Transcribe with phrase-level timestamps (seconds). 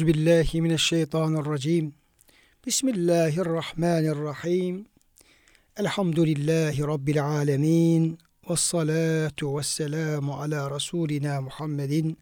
[0.00, 1.94] Euzu billahi mineşşeytanirracim.
[2.66, 4.86] Bismillahirrahmanirrahim.
[5.76, 8.18] Elhamdülillahi rabbil alamin.
[8.50, 12.18] Ves salatu vesselamu ala rasulina Muhammedin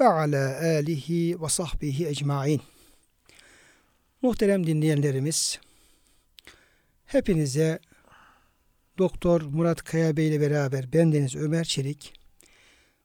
[0.00, 2.60] ve ala alihi ve sahbihi ecmaîn.
[4.22, 5.60] Muhterem dinleyenlerimiz,
[7.06, 7.78] hepinize
[8.98, 12.12] Doktor Murat Kaya Bey ile beraber bendeniz Ömer Çelik,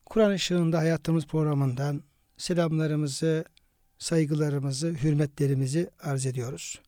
[0.05, 2.03] Kur'an ışığında hayatımız programından
[2.37, 3.45] selamlarımızı,
[3.99, 6.79] saygılarımızı, hürmetlerimizi arz ediyoruz.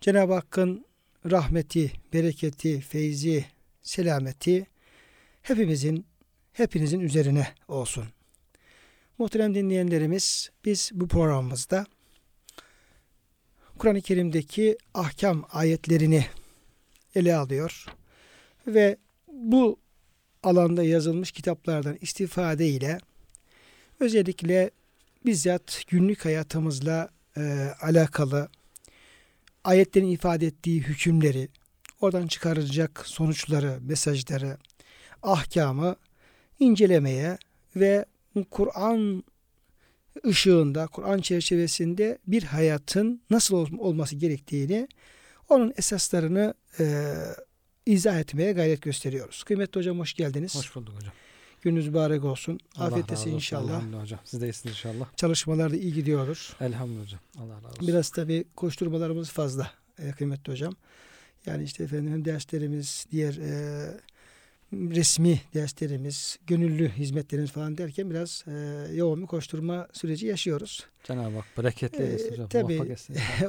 [0.00, 0.84] Cenab-ı Hakk'ın
[1.30, 3.44] rahmeti, bereketi, feyzi,
[3.82, 4.66] selameti
[5.42, 6.06] hepimizin,
[6.52, 8.04] hepinizin üzerine olsun.
[9.18, 11.86] Muhterem dinleyenlerimiz, biz bu programımızda
[13.78, 16.26] Kur'an-ı Kerim'deki ahkam ayetlerini
[17.14, 17.86] ele alıyor
[18.66, 18.96] ve
[19.32, 19.78] bu
[20.42, 22.98] alanda yazılmış kitaplardan istifade ile
[24.00, 24.70] özellikle
[25.26, 28.48] bizzat günlük hayatımızla e, alakalı
[29.64, 31.48] ayetlerin ifade ettiği hükümleri,
[32.00, 34.58] oradan çıkarılacak sonuçları, mesajları,
[35.22, 35.96] ahkamı
[36.60, 37.38] incelemeye
[37.76, 38.04] ve
[38.50, 39.24] Kur'an
[40.26, 44.88] ışığında, Kur'an çerçevesinde bir hayatın nasıl olması gerektiğini,
[45.48, 47.14] onun esaslarını e,
[47.86, 49.42] izah etmeye gayret gösteriyoruz.
[49.42, 50.54] Kıymetli hocam hoş geldiniz.
[50.56, 51.12] Hoş bulduk hocam.
[51.62, 52.60] Gününüz mübarek olsun.
[52.76, 53.70] Allah Afiyet olsun inşallah.
[53.70, 54.20] Elhamdülillah hocam.
[54.24, 55.16] Siz de inşallah.
[55.16, 56.56] Çalışmalar da iyi gidiyordur.
[56.60, 57.20] Elhamdülillah hocam.
[57.38, 57.88] Allah razı olsun.
[57.88, 60.74] Biraz tabii koşturmalarımız fazla e, kıymetli hocam.
[61.46, 63.90] Yani işte efendim derslerimiz, diğer e,
[64.72, 70.86] resmi derslerimiz, gönüllü hizmetlerimiz falan derken biraz e, yoğun bir koşturma süreci yaşıyoruz.
[71.04, 72.46] Cenab-ı Hak bereketli eylesin hocam.
[72.46, 72.96] E, tabii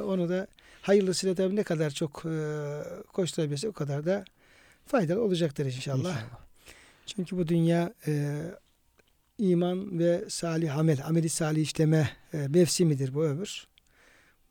[0.02, 0.46] onu da
[0.82, 2.58] hayırlısıyla tabii ne kadar çok e,
[3.12, 4.24] koşturabilirse o kadar da
[4.86, 5.98] faydalı olacaktır inşallah.
[5.98, 6.49] İnşallah.
[7.16, 8.42] Çünkü bu dünya e,
[9.38, 13.66] iman ve salih amel, ameli salih işleme e, mevsimidir bu ömür.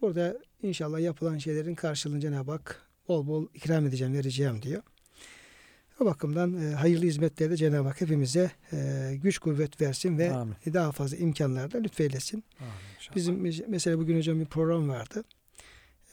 [0.02, 4.84] Burada inşallah yapılan şeylerin karşılığını Cenab-ı Hak bol bol ikram edeceğim, vereceğim diyor.
[6.00, 10.56] O bakımdan e, hayırlı hizmetlerde Cenab-ı Hak hepimize e, güç kuvvet versin ve Amin.
[10.74, 12.44] daha fazla imkanlarda lütfeylesin.
[12.60, 13.16] Amin inşallah.
[13.16, 15.24] Bizim mes- mesela bugün hocam bir program vardı.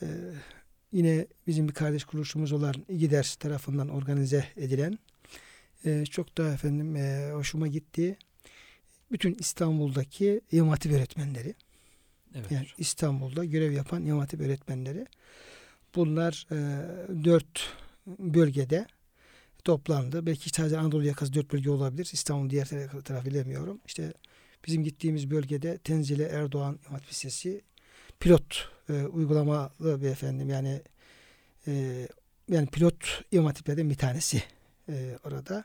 [0.02, 0.06] Ee,
[0.92, 4.98] yine bizim bir kardeş kuruluşumuz olan İGİDERS tarafından organize edilen
[5.86, 8.19] e, çok da efendim e, hoşuma gitti.
[9.12, 11.54] Bütün İstanbul'daki İmam Hatip öğretmenleri
[12.34, 12.66] evet yani.
[12.78, 15.06] İstanbul'da görev yapan İmam Hatip öğretmenleri
[15.94, 16.56] bunlar e,
[17.25, 17.75] dört
[18.06, 18.86] bölgede
[19.64, 20.26] toplandı.
[20.26, 22.10] Belki sadece Anadolu yakası dört bölge olabilir.
[22.12, 22.69] İstanbul diğer
[23.04, 23.80] tarafı, bilemiyorum.
[23.86, 24.12] İşte
[24.66, 27.62] bizim gittiğimiz bölgede Tenzile Erdoğan İmam Hatip Lisesi
[28.20, 30.82] pilot e, uygulamalı bir efendim yani
[31.66, 32.06] e,
[32.48, 34.42] yani pilot İmam Hatiplerden bir tanesi
[34.88, 35.64] e, orada.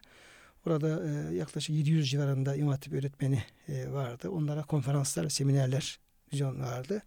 [0.66, 4.30] Orada e, yaklaşık 700 civarında İmam Hatip öğretmeni e, vardı.
[4.30, 6.00] Onlara konferanslar, seminerler
[6.34, 7.02] vizyon vardı.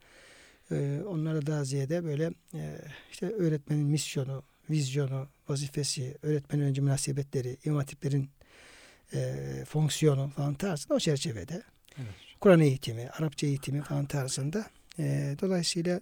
[0.71, 2.79] E, onlara daha ziyade böyle e,
[3.13, 8.31] işte öğretmenin misyonu, vizyonu, vazifesi, öğretmen önce münasebetleri, İmam Hatiplerin
[9.15, 11.63] e, fonksiyonu falan tarzında o çerçevede
[11.99, 12.15] Evet.
[12.41, 14.67] Kur'an eğitimi, Arapça eğitimi falan tarzında.
[14.99, 16.01] E, dolayısıyla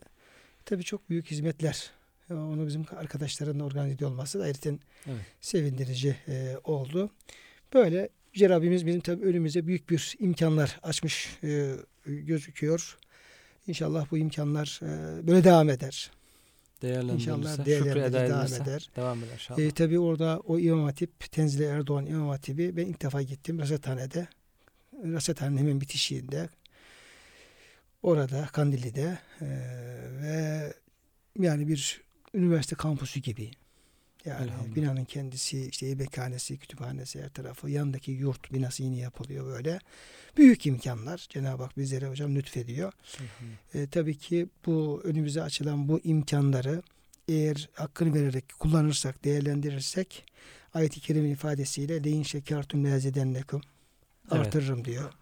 [0.64, 1.90] tabii çok büyük hizmetler.
[2.32, 4.70] E, Onu bizim arkadaşların da organize ediyor olması da ayrıca
[5.06, 5.20] Evet.
[5.40, 7.10] sevindirici e, oldu.
[7.74, 11.74] Böyle Yüce Rabbimiz bizim tabii önümüze büyük bir imkanlar açmış e,
[12.06, 12.98] gözüküyor.
[13.66, 16.10] İnşallah bu imkanlar e, böyle devam eder.
[16.82, 18.90] İnşallah şükrü devam eder.
[18.96, 19.58] devam eder inşallah.
[19.58, 24.28] E, tabii orada o İmam Hatip, Tenzile Erdoğan İmam Hatibi ben ilk defa gittim Rasathane'de.
[25.04, 26.48] Rasathane'nin hemen bitişiğinde.
[28.02, 29.46] Orada Kandilli'de e,
[30.22, 30.72] ve
[31.38, 32.00] yani bir
[32.34, 33.50] üniversite kampüsü gibi.
[34.24, 39.78] Yani binanın kendisi, işte yemekhanesi, kütüphanesi her tarafı, yanındaki yurt binası yeni yapılıyor böyle.
[40.36, 42.92] Büyük imkanlar Cenab-ı Hak bizlere hocam lütfediyor.
[43.74, 46.82] E, tabii ki bu önümüze açılan bu imkanları
[47.28, 50.24] eğer hakkını vererek kullanırsak, değerlendirirsek
[50.74, 53.60] ayet-i kerimin ifadesiyle leyin şekertüm lezidennekum
[54.32, 54.46] Evet.
[54.46, 55.12] artırırım diyor.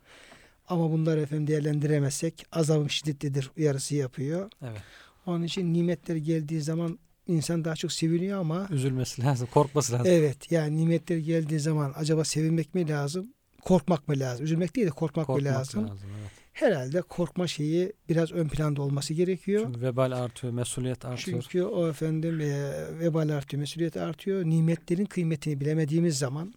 [0.69, 4.51] Ama bunları efendim değerlendiremezsek azabım şiddetlidir uyarısı yapıyor.
[4.63, 4.81] Evet.
[5.26, 10.06] Onun için nimetler geldiği zaman insan daha çok seviniyor ama Üzülmesi lazım, korkması lazım.
[10.12, 13.32] evet yani nimetler geldiği zaman acaba sevinmek mi lazım?
[13.64, 14.44] korkmak mı lazım?
[14.44, 15.87] Üzülmek değil de korkmak, Korkmak mı lazım?
[15.90, 16.31] evet.
[16.52, 19.62] Herhalde korkma şeyi biraz ön planda olması gerekiyor.
[19.67, 21.43] Çünkü vebal artıyor, mesuliyet artıyor.
[21.43, 24.44] Çünkü o efendim e, vebal artıyor, mesuliyet artıyor.
[24.44, 26.55] Nimetlerin kıymetini bilemediğimiz zaman,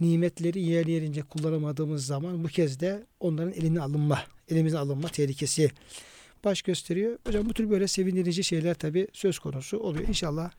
[0.00, 5.70] nimetleri yer yerince kullanamadığımız zaman bu kez de onların eline alınma, elimizden alınma tehlikesi
[6.44, 7.18] baş gösteriyor.
[7.26, 10.08] Hocam bu tür böyle sevindirici şeyler tabii söz konusu oluyor.
[10.08, 10.50] İnşallah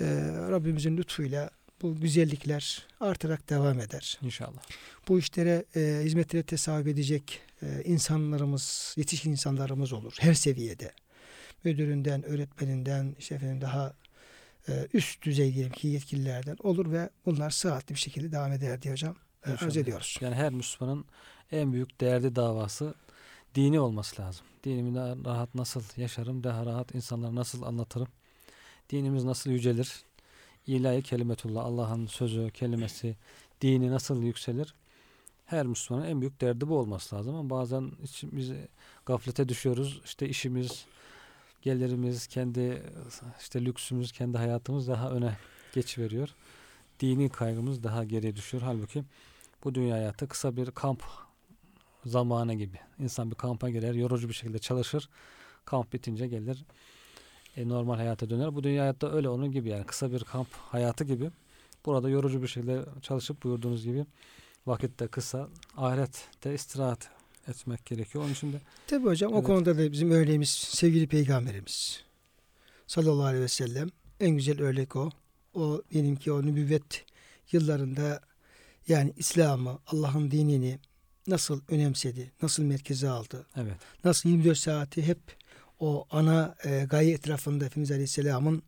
[0.00, 0.04] e,
[0.50, 1.50] Rabbimizin lütfuyla
[1.82, 4.18] bu güzellikler artarak devam eder.
[4.22, 4.62] İnşallah.
[5.08, 10.14] Bu işlere, e, hizmetlere tesavvuf edecek e, insanlarımız, yetişkin insanlarımız olur.
[10.20, 10.92] Her seviyede.
[11.64, 13.94] Müdüründen, öğretmeninden, işte efendim daha
[14.68, 18.92] e, üst düzey diyelim ki yetkililerden olur ve bunlar sıhhatli bir şekilde devam eder diye
[18.92, 19.16] hocam
[19.46, 20.18] e, arz ediyoruz.
[20.20, 21.04] Yani her Müslümanın
[21.52, 22.94] en büyük değerli davası
[23.54, 24.46] dini olması lazım.
[24.64, 28.08] Dinimi daha rahat nasıl yaşarım, daha rahat insanlara nasıl anlatırım,
[28.90, 30.02] dinimiz nasıl yücelir,
[30.66, 33.16] ilahi kelimetullah, Allah'ın sözü, kelimesi,
[33.60, 34.74] dini nasıl yükselir,
[35.46, 37.92] her Müslümanın en büyük derdi bu olması lazım ama bazen
[38.22, 38.52] biz
[39.06, 40.00] gaflete düşüyoruz.
[40.04, 40.84] İşte işimiz,
[41.62, 42.82] gelirimiz, kendi
[43.40, 45.36] işte lüksümüz, kendi hayatımız daha öne
[45.74, 46.28] geçiveriyor.
[47.00, 48.62] Dini kaygımız daha geriye düşüyor.
[48.62, 49.04] Halbuki
[49.64, 51.02] bu dünya hayatı kısa bir kamp
[52.06, 52.78] zamanı gibi.
[52.98, 55.08] İnsan bir kampa girer, yorucu bir şekilde çalışır.
[55.64, 56.64] Kamp bitince gelir.
[57.56, 58.54] E, normal hayata döner.
[58.54, 61.30] Bu dünya hayatta öyle onun gibi yani kısa bir kamp hayatı gibi.
[61.86, 64.06] Burada yorucu bir şekilde çalışıp buyurduğunuz gibi
[64.66, 65.48] vakit de kısa.
[65.76, 67.10] Ahirette istirahat
[67.48, 68.24] etmek gerekiyor.
[68.24, 69.46] Onun için de Tabii hocam o Evet.
[69.46, 72.04] konuda da bizim örneğimiz sevgili peygamberimiz
[72.86, 73.88] sallallahu aleyhi ve sellem
[74.20, 75.10] en güzel örnek o.
[75.54, 77.04] O diyelim ki o nübüvvet
[77.52, 78.20] yıllarında
[78.88, 80.78] yani İslam'ı, Allah'ın dinini
[81.26, 83.74] nasıl önemsedi, nasıl merkeze aldı, evet.
[84.04, 85.18] nasıl 24 saati hep
[85.80, 88.62] o ana e, gaye etrafında Efendimiz Aleyhisselam'ın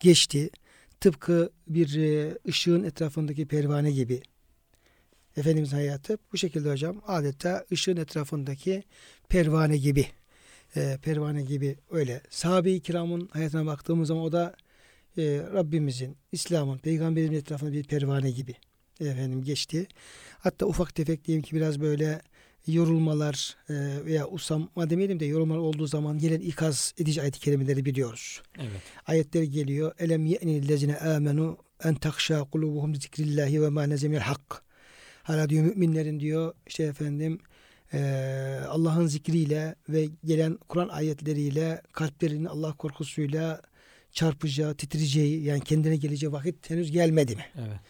[0.00, 0.50] geçti.
[1.00, 4.22] Tıpkı bir e, ışığın etrafındaki pervane gibi.
[5.36, 8.82] Efendimizin hayatı bu şekilde hocam adeta ışığın etrafındaki
[9.28, 10.06] pervane gibi.
[10.76, 12.22] E, pervane gibi öyle.
[12.30, 14.56] Sahabe-i kiramın hayatına baktığımız zaman o da
[15.18, 15.22] e,
[15.52, 18.54] Rabbimizin, İslam'ın, Peygamberimizin etrafında bir pervane gibi
[19.00, 19.86] efendim geçti.
[20.38, 22.22] Hatta ufak tefek diyeyim ki biraz böyle
[22.66, 23.74] yorulmalar e,
[24.04, 28.42] veya usanma demeyelim de yorulmalar olduğu zaman gelen ikaz edici ayet-i kerimeleri biliyoruz.
[28.58, 28.82] Evet.
[29.06, 29.92] Ayetler geliyor.
[29.98, 34.62] Elem ye'nil lezine amenu en takşa kulubuhum zikrillahi ve ma nezemil hak.
[35.22, 37.40] Hala diyor müminlerin diyor işte efendim
[37.92, 38.00] e,
[38.68, 43.62] Allah'ın zikriyle ve gelen Kur'an ayetleriyle kalplerinin Allah korkusuyla
[44.12, 47.44] çarpacağı, titreyeceği yani kendine geleceği vakit henüz gelmedi mi?
[47.58, 47.80] Evet.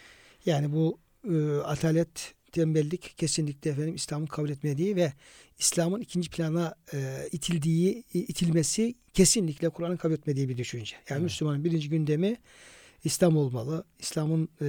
[0.47, 0.99] Yani bu
[1.31, 5.13] e, atalet, tembellik kesinlikle efendim İslam'ın kabul etmediği ve
[5.59, 10.97] İslam'ın ikinci plana e, itildiği, itilmesi kesinlikle Kur'an'ın kabul etmediği bir düşünce.
[10.97, 11.23] Yani Evet.
[11.23, 12.37] Müslümanın birinci gündemi
[13.05, 14.67] İslam olmalı, İslam'ın e,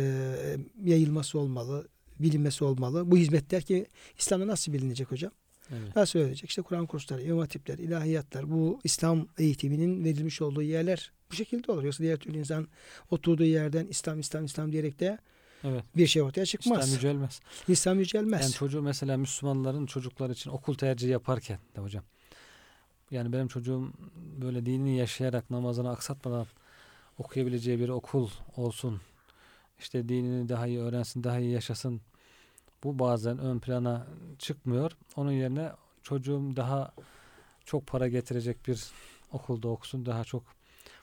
[0.83, 1.87] yayılması olmalı,
[2.19, 3.11] bilinmesi olmalı.
[3.11, 3.85] Bu hizmetler ki
[4.17, 5.31] İslam'da nasıl bilinecek hocam?
[5.71, 5.95] Evet.
[5.95, 6.49] Nasıl öğrenecek?
[6.49, 11.83] İşte Kur'an kursları, imam hatipler, ilahiyatlar, bu İslam eğitiminin verilmiş olduğu yerler bu şekilde olur.
[11.83, 12.67] Yoksa diğer türlü insan
[13.11, 15.17] oturduğu yerden İslam, İslam, İslam diyerek de
[15.63, 15.83] Evet.
[15.95, 16.79] bir şey ortaya çıkmaz.
[16.79, 17.39] İslam yücelmez.
[17.67, 18.41] İslam yücelmez.
[18.41, 22.03] Yani çocuğu mesela Müslümanların çocuklar için okul tercihi yaparken de hocam.
[23.11, 23.93] Yani benim çocuğum
[24.41, 26.45] böyle dinini yaşayarak namazını aksatmadan
[27.17, 29.01] okuyabileceği bir okul olsun.
[29.79, 32.01] İşte dinini daha iyi öğrensin, daha iyi yaşasın.
[32.83, 34.07] Bu bazen ön plana
[34.39, 34.91] çıkmıyor.
[35.15, 35.71] Onun yerine
[36.03, 36.93] çocuğum daha
[37.65, 38.83] çok para getirecek bir
[39.31, 40.43] okulda okusun, daha çok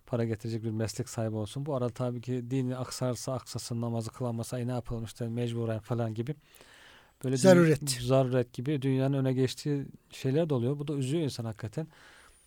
[0.07, 1.67] para getirecek bir meslek sahibi olsun.
[1.67, 6.15] Bu arada tabii ki dini aksarsa aksasın, namazı kılamasa "Ay ne yapalım işte mecburen falan
[6.15, 6.35] gibi.
[7.25, 7.91] Böyle dü- Zaruret.
[7.91, 10.79] zaruret gibi dünyanın öne geçtiği şeyler de oluyor.
[10.79, 11.87] Bu da üzüyor insan hakikaten.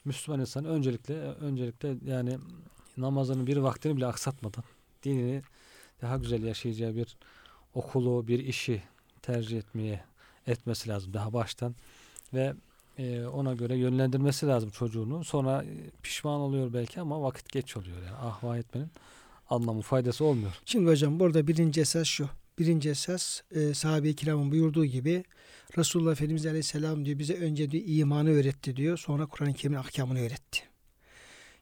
[0.06, 2.38] Müslüman insan öncelikle öncelikle yani
[2.98, 4.63] namazının bir vaktini bile aksatmadan
[5.04, 5.42] dinini
[6.01, 7.18] daha güzel yaşayacağı bir
[7.74, 8.84] okulu, bir işi
[9.22, 10.04] tercih etmeye
[10.48, 11.75] etmesi lazım daha baştan
[12.34, 12.54] ve
[13.00, 15.24] e, ona göre yönlendirmesi lazım çocuğunu.
[15.24, 15.65] Sonra
[16.03, 18.18] pişman oluyor belki ama vakit geç oluyor yani.
[18.22, 18.91] Ah vah etmenin
[19.50, 20.51] anlamı faydası olmuyor.
[20.65, 22.29] Şimdi hocam burada birinci esas şu.
[22.60, 25.24] Birinci esas e, sahabe-i kiramın buyurduğu gibi
[25.77, 28.98] Resulullah Efendimiz Aleyhisselam diyor bize önce diyor imanı öğretti diyor.
[28.98, 30.60] Sonra Kur'an-ı Kerim'in ahkamını öğretti.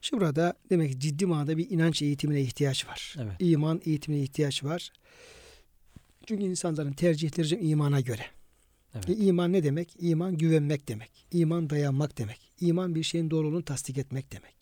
[0.00, 3.14] Şimdi burada demek ki ciddi manada bir inanç eğitimine ihtiyaç var.
[3.18, 3.32] Evet.
[3.38, 4.92] İman eğitimine ihtiyaç var.
[6.26, 8.22] Çünkü insanların tercihleri imana göre.
[8.94, 9.08] Evet.
[9.08, 9.96] E, iman ne demek?
[9.98, 11.26] İman güvenmek demek.
[11.32, 12.40] İman dayanmak demek.
[12.60, 14.58] İman bir şeyin doğruluğunu tasdik etmek demek.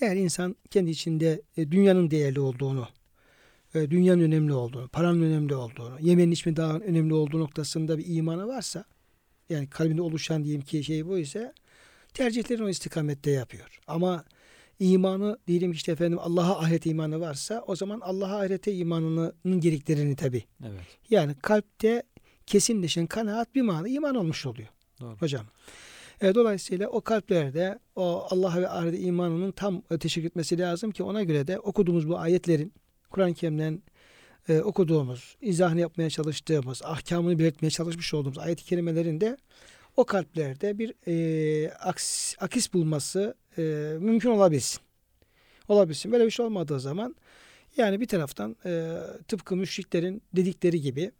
[0.00, 2.88] Eğer insan kendi içinde e, dünyanın değerli olduğunu,
[3.74, 8.46] e, dünyanın önemli olduğunu, paranın önemli olduğunu, yemenin içmenin daha önemli olduğu noktasında bir imanı
[8.46, 8.84] varsa,
[9.48, 11.52] yani kalbinde oluşan diyeyim ki şey bu ise
[12.14, 13.80] tercihlerini o istikamette yapıyor.
[13.86, 14.24] Ama
[14.80, 20.44] imanı diyelim işte efendim Allah'a ahiret imanı varsa o zaman Allah'a ahirete imanının gereklerini tabi
[20.62, 20.80] Evet.
[21.10, 22.02] yani kalpte
[22.48, 24.68] kesinleşen kanaat bir mana iman olmuş oluyor
[25.00, 25.16] Doğru.
[25.16, 25.46] hocam.
[26.20, 31.22] E, dolayısıyla o kalplerde o Allah ve ahirete imanının tam teşvik etmesi lazım ki ona
[31.22, 32.72] göre de okuduğumuz bu ayetlerin
[33.10, 33.82] Kur'an-ı Kerim'den
[34.48, 39.36] e, okuduğumuz, izahını yapmaya çalıştığımız, ahkamını belirtmeye çalışmış olduğumuz ayet-i kerimelerinde
[39.96, 43.62] o kalplerde bir e, aks, akis bulması e,
[44.00, 44.80] mümkün olabilsin.
[45.68, 46.12] Olabilsin.
[46.12, 47.16] Böyle bir şey olmadığı zaman
[47.76, 48.96] yani bir taraftan e,
[49.28, 51.12] tıpkı müşriklerin dedikleri gibi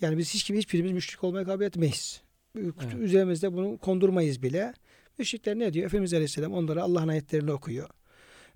[0.00, 2.22] yani biz hiç kim hiçbirimiz müşrik olmaya kabul etmeyiz.
[2.58, 2.74] Evet.
[3.00, 4.74] Üzerimizde bunu kondurmayız bile.
[5.18, 5.86] Müşrikler ne diyor?
[5.86, 7.88] Efendimiz Aleyhisselam onlara Allah'ın ayetlerini okuyor.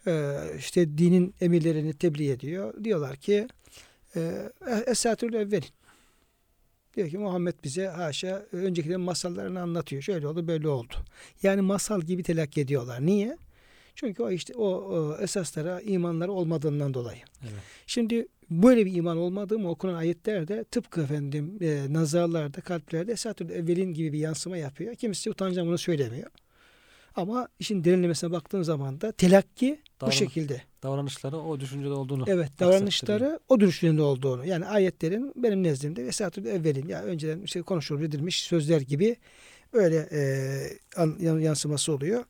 [0.06, 2.84] Ee, işte dinin emirlerini tebliğ ediyor.
[2.84, 3.48] Diyorlar ki
[4.16, 4.52] e,
[4.86, 5.68] Esatürül Evvelin.
[6.96, 10.02] Diyor ki Muhammed bize haşa öncekilerin masallarını anlatıyor.
[10.02, 10.94] Şöyle oldu böyle oldu.
[11.42, 13.06] Yani masal gibi telakki ediyorlar.
[13.06, 13.38] Niye?
[13.94, 17.20] Çünkü o işte o, o esaslara imanları olmadığından dolayı.
[17.42, 17.62] Evet.
[17.86, 23.94] Şimdi böyle bir iman olmadığı mı okunan ayetlerde tıpkı efendim e, nazarlarda, kalplerde Esatül Evvelin
[23.94, 24.94] gibi bir yansıma yapıyor.
[24.94, 26.30] Kimisi utanacağım bunu söylemiyor.
[27.14, 30.62] Ama işin derinlemesine baktığın zaman da telakki bu Davran- şekilde.
[30.82, 32.24] Davranışları o düşüncede olduğunu.
[32.26, 34.46] Evet davranışları o düşüncede olduğunu.
[34.46, 39.16] Yani ayetlerin benim nezdimde Esatül Evvelin yani önceden işte konuşulur edilmiş sözler gibi
[39.72, 40.20] öyle e,
[40.96, 42.24] an- yan- yansıması oluyor.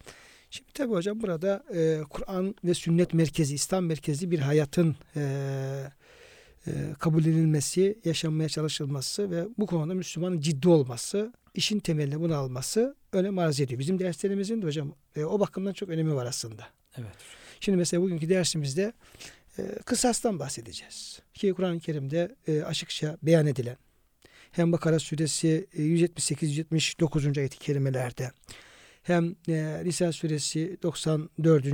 [0.50, 5.22] Şimdi tabi hocam burada e, Kur'an ve sünnet merkezi, İslam merkezi bir hayatın e,
[6.98, 13.38] kabul edilmesi, yaşanmaya çalışılması ve bu konuda Müslümanın ciddi olması, işin temeline bunu alması önem
[13.38, 13.80] arz ediyor.
[13.80, 16.66] Bizim derslerimizin de hocam e, o bakımdan çok önemi var aslında.
[16.96, 17.12] Evet.
[17.60, 18.92] Şimdi mesela bugünkü dersimizde
[19.58, 21.20] e, kısastan bahsedeceğiz.
[21.34, 23.76] Ki Kur'an-ı Kerim'de e, açıkça beyan edilen
[24.52, 27.38] hem Bakara suresi e, 178-179.
[27.38, 28.30] ayet-i kerimelerde
[29.02, 31.66] hem e, Nisa suresi 94.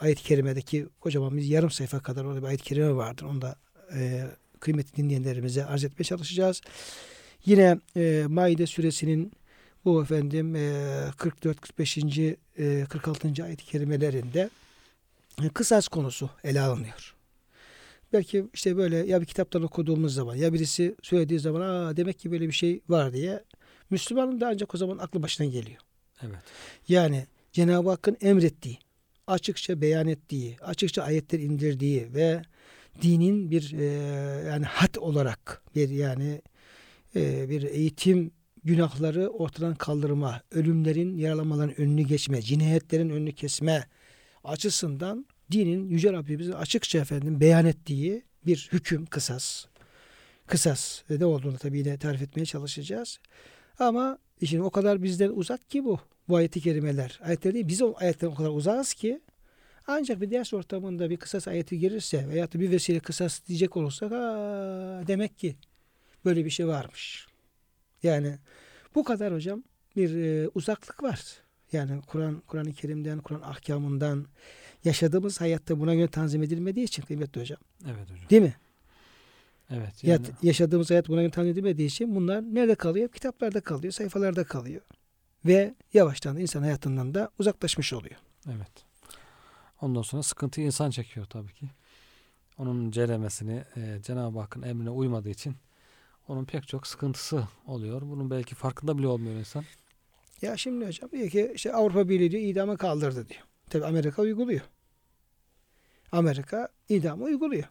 [0.00, 3.24] ayet-i kerimedeki kocaman bir yarım sayfa kadar orada bir ayet-i kerime vardır.
[3.24, 3.56] Onu da
[3.94, 4.26] e,
[4.62, 6.60] kıymetli dinleyenlerimize arz etmeye çalışacağız.
[7.46, 9.32] Yine e, Maide suresinin
[9.84, 11.98] bu efendim e, 44, 45.
[12.58, 13.44] E, 46.
[13.44, 14.50] ayet-i kerimelerinde
[15.42, 17.14] e, kısas konusu ele alınıyor.
[18.12, 22.30] Belki işte böyle ya bir kitaptan okuduğumuz zaman ya birisi söylediği zaman Aa, demek ki
[22.30, 23.44] böyle bir şey var diye
[23.90, 25.80] Müslümanın da ancak o zaman aklı başına geliyor.
[26.22, 26.38] Evet.
[26.88, 28.78] Yani Cenab-ı Hakk'ın emrettiği,
[29.26, 32.42] açıkça beyan ettiği, açıkça ayetler indirdiği ve
[33.02, 33.84] dinin bir e,
[34.48, 36.42] yani hat olarak bir yani
[37.16, 38.30] e, bir eğitim
[38.64, 43.86] günahları ortadan kaldırma, ölümlerin, yaralanmaların önünü geçme, cinayetlerin önünü kesme
[44.44, 49.64] açısından dinin Yüce Rabbimizin açıkça efendim beyan ettiği bir hüküm kısas.
[50.46, 53.18] Kısas ne olduğunu tabii yine tarif etmeye çalışacağız.
[53.78, 56.00] Ama işin o kadar bizden uzak ki bu.
[56.28, 57.20] Bu ayeti kerimeler.
[57.24, 59.20] Ayetler değil biz o ayetten o kadar uzağız ki
[59.86, 64.12] ancak bir ders ortamında bir kısas ayeti gelirse veya da bir vesile kısas diyecek olursak
[64.12, 65.56] Aa, demek ki
[66.24, 67.26] böyle bir şey varmış.
[68.02, 68.38] Yani
[68.94, 69.62] bu kadar hocam
[69.96, 71.20] bir e, uzaklık var.
[71.72, 74.26] Yani Kur'an Kur'an-ı Kerim'den, Kur'an ahkamından
[74.84, 77.58] yaşadığımız hayatta buna göre tanzim edilmediği için kıymetli hocam.
[77.86, 78.30] Evet hocam.
[78.30, 78.54] Değil mi?
[79.70, 80.04] Evet.
[80.04, 83.08] Ya- Yani, yaşadığımız hayat buna göre tanzim edilmediği için bunlar nerede kalıyor?
[83.08, 84.80] Kitaplarda kalıyor, sayfalarda kalıyor.
[85.44, 88.16] Ve yavaştan insan hayatından da uzaklaşmış oluyor.
[88.48, 88.91] evet.
[89.82, 91.66] Ondan sonra sıkıntı insan çekiyor tabii ki.
[92.58, 95.56] Onun ceremesini e, Cenab-ı Hakk'ın emrine uymadığı için
[96.28, 98.02] onun pek çok sıkıntısı oluyor.
[98.02, 99.64] Bunun belki farkında bile olmuyor insan.
[100.42, 103.40] Ya şimdi hocam diyor ki işte Avrupa Birliği diyor idamı kaldırdı diyor.
[103.70, 104.60] Tabi Amerika uyguluyor.
[106.12, 107.64] Amerika idamı uyguluyor.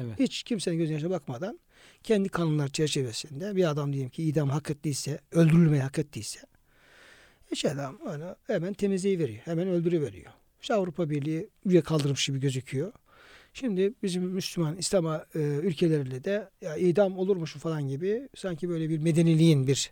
[0.00, 0.18] Evet.
[0.18, 1.60] Hiç kimsenin gözüne yaşa bakmadan
[2.02, 6.40] kendi kanunlar çerçevesinde bir adam diyelim ki idam hak ettiyse, öldürülmeyi hak ettiyse
[7.50, 9.38] işte adam onu hemen temizliği veriyor.
[9.44, 10.32] Hemen öldürüveriyor.
[10.66, 12.92] İşte Avrupa Birliği üye kaldırmış gibi gözüküyor.
[13.52, 18.98] Şimdi bizim Müslüman İslam e, ülkeleriyle de ya idam olurmuş falan gibi sanki böyle bir
[18.98, 19.90] medeniliğin bir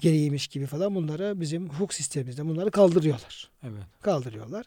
[0.00, 3.82] gereğiymiş gibi falan bunları bizim hukuk sistemimizde bunları kaldırıyorlar Evet.
[4.02, 4.66] kaldırıyorlar.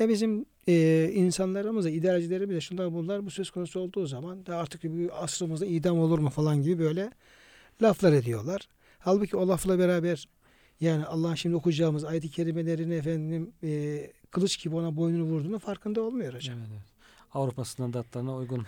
[0.00, 4.56] E bizim e, insanlarımız da idarecilerimiz de şunlar bunlar bu söz konusu olduğu zaman da
[4.56, 7.10] artık bir asrımızda idam olur mu falan gibi böyle
[7.82, 8.68] laflar ediyorlar.
[8.98, 10.28] Halbuki o lafla beraber
[10.80, 16.34] yani Allah'ın şimdi okuyacağımız ayet-i kerimelerini efendim e, kılıç gibi ona boynunu vurduğunu farkında olmuyor
[16.34, 16.58] hocam.
[16.58, 16.82] Evet, evet.
[17.34, 18.66] Avrupa standartlarına uygun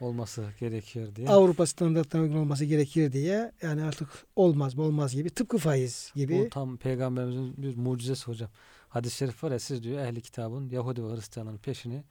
[0.00, 1.28] olması gerekiyor diye.
[1.28, 6.44] Avrupa standartlarına uygun olması gerekir diye yani artık olmaz mı olmaz gibi tıpkı faiz gibi.
[6.44, 8.50] Bu tam peygamberimizin bir mucizesi hocam.
[8.88, 12.04] Hadis-i şerif var ya siz diyor ehli kitabın Yahudi ve Hristiyanların peşini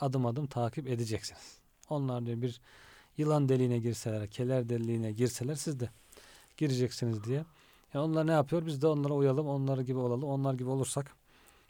[0.00, 1.58] adım adım takip edeceksiniz.
[1.88, 2.60] Onlar diyor bir
[3.16, 5.90] yılan deliğine girseler, keler deliğine girseler siz de
[6.56, 7.44] gireceksiniz diye.
[7.94, 8.66] Ya onlar ne yapıyor?
[8.66, 10.24] Biz de onlara uyalım, onlar gibi olalım.
[10.24, 11.12] Onlar gibi olursak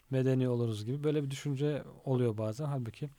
[0.09, 1.03] medeni oluruz gibi.
[1.03, 2.65] Böyle bir düşünce oluyor bazen.
[2.65, 3.09] Halbuki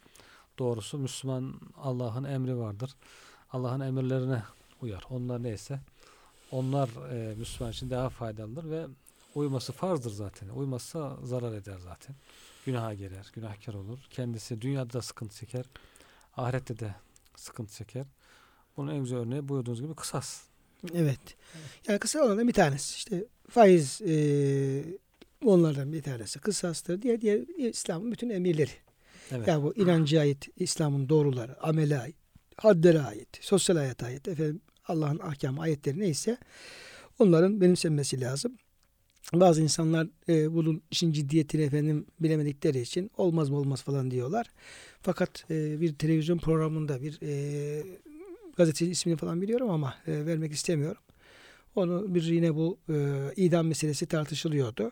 [0.59, 2.95] doğrusu Müslüman Allah'ın emri vardır.
[3.53, 4.43] Allah'ın emirlerine
[4.81, 5.05] uyar.
[5.11, 5.81] Onlar neyse
[6.53, 8.87] onlar e, Müslüman için daha faydalıdır ve
[9.35, 10.49] uyması farzdır zaten.
[10.49, 12.17] Uymazsa zarar eder zaten.
[12.67, 13.99] Günaha girer, günahkar olur.
[14.11, 15.65] Kendisi dünyada da sıkıntı çeker,
[16.37, 16.95] ahirette de
[17.37, 18.07] sıkıntı çeker.
[18.77, 20.52] Bunun en güzel örneği buyurduğunuz gibi kısas.
[20.95, 21.19] Evet.
[21.89, 22.97] Yani kısa olanlardan bir tanesi.
[22.97, 24.15] İşte faiz e,
[25.45, 26.39] onlardan bir tanesi.
[26.39, 27.03] Kısastır.
[27.03, 28.71] Diğer, diğer İslam'ın bütün emirleri.
[29.31, 29.49] Evet.
[29.49, 32.17] Yani bu inancı ait İslam'ın doğruları, amele ait,
[32.57, 36.37] haddere ait, sosyal hayata ait, efendim Allah'ın ahkam ayetleri neyse
[37.19, 38.57] onların benimsenmesi lazım.
[39.33, 44.47] Bazı insanlar e, bunun işin ciddiyetini efendim bilemedikleri için olmaz mı olmaz falan diyorlar.
[45.03, 47.83] Fakat e, bir televizyon programında bir e,
[48.57, 51.03] gazeteci ismini falan biliyorum ama e, vermek istemiyorum.
[51.75, 52.95] Onu bir yine bu e,
[53.37, 54.91] idam meselesi tartışılıyordu.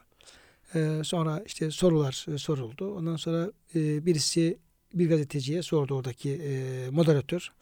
[0.75, 2.95] E, sonra işte sorular e, soruldu.
[2.95, 4.59] Ondan sonra e, birisi
[4.95, 7.53] bir gazeteciye sordu oradaki e, moderatör.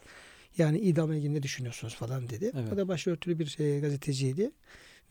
[0.59, 2.53] Yani idamla ilgili ne düşünüyorsunuz falan dedi.
[2.55, 2.73] Evet.
[2.73, 4.51] O da başörtülü bir e, gazeteciydi.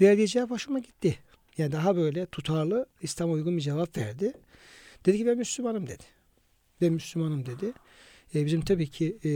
[0.01, 1.15] Verdiği cevap hoşuma gitti.
[1.57, 4.33] Yani daha böyle tutarlı, İslam'a uygun bir cevap verdi.
[5.05, 6.03] Dedi ki ben Müslümanım dedi.
[6.81, 7.73] Ben Müslümanım dedi.
[8.35, 9.29] E, bizim tabii ki e,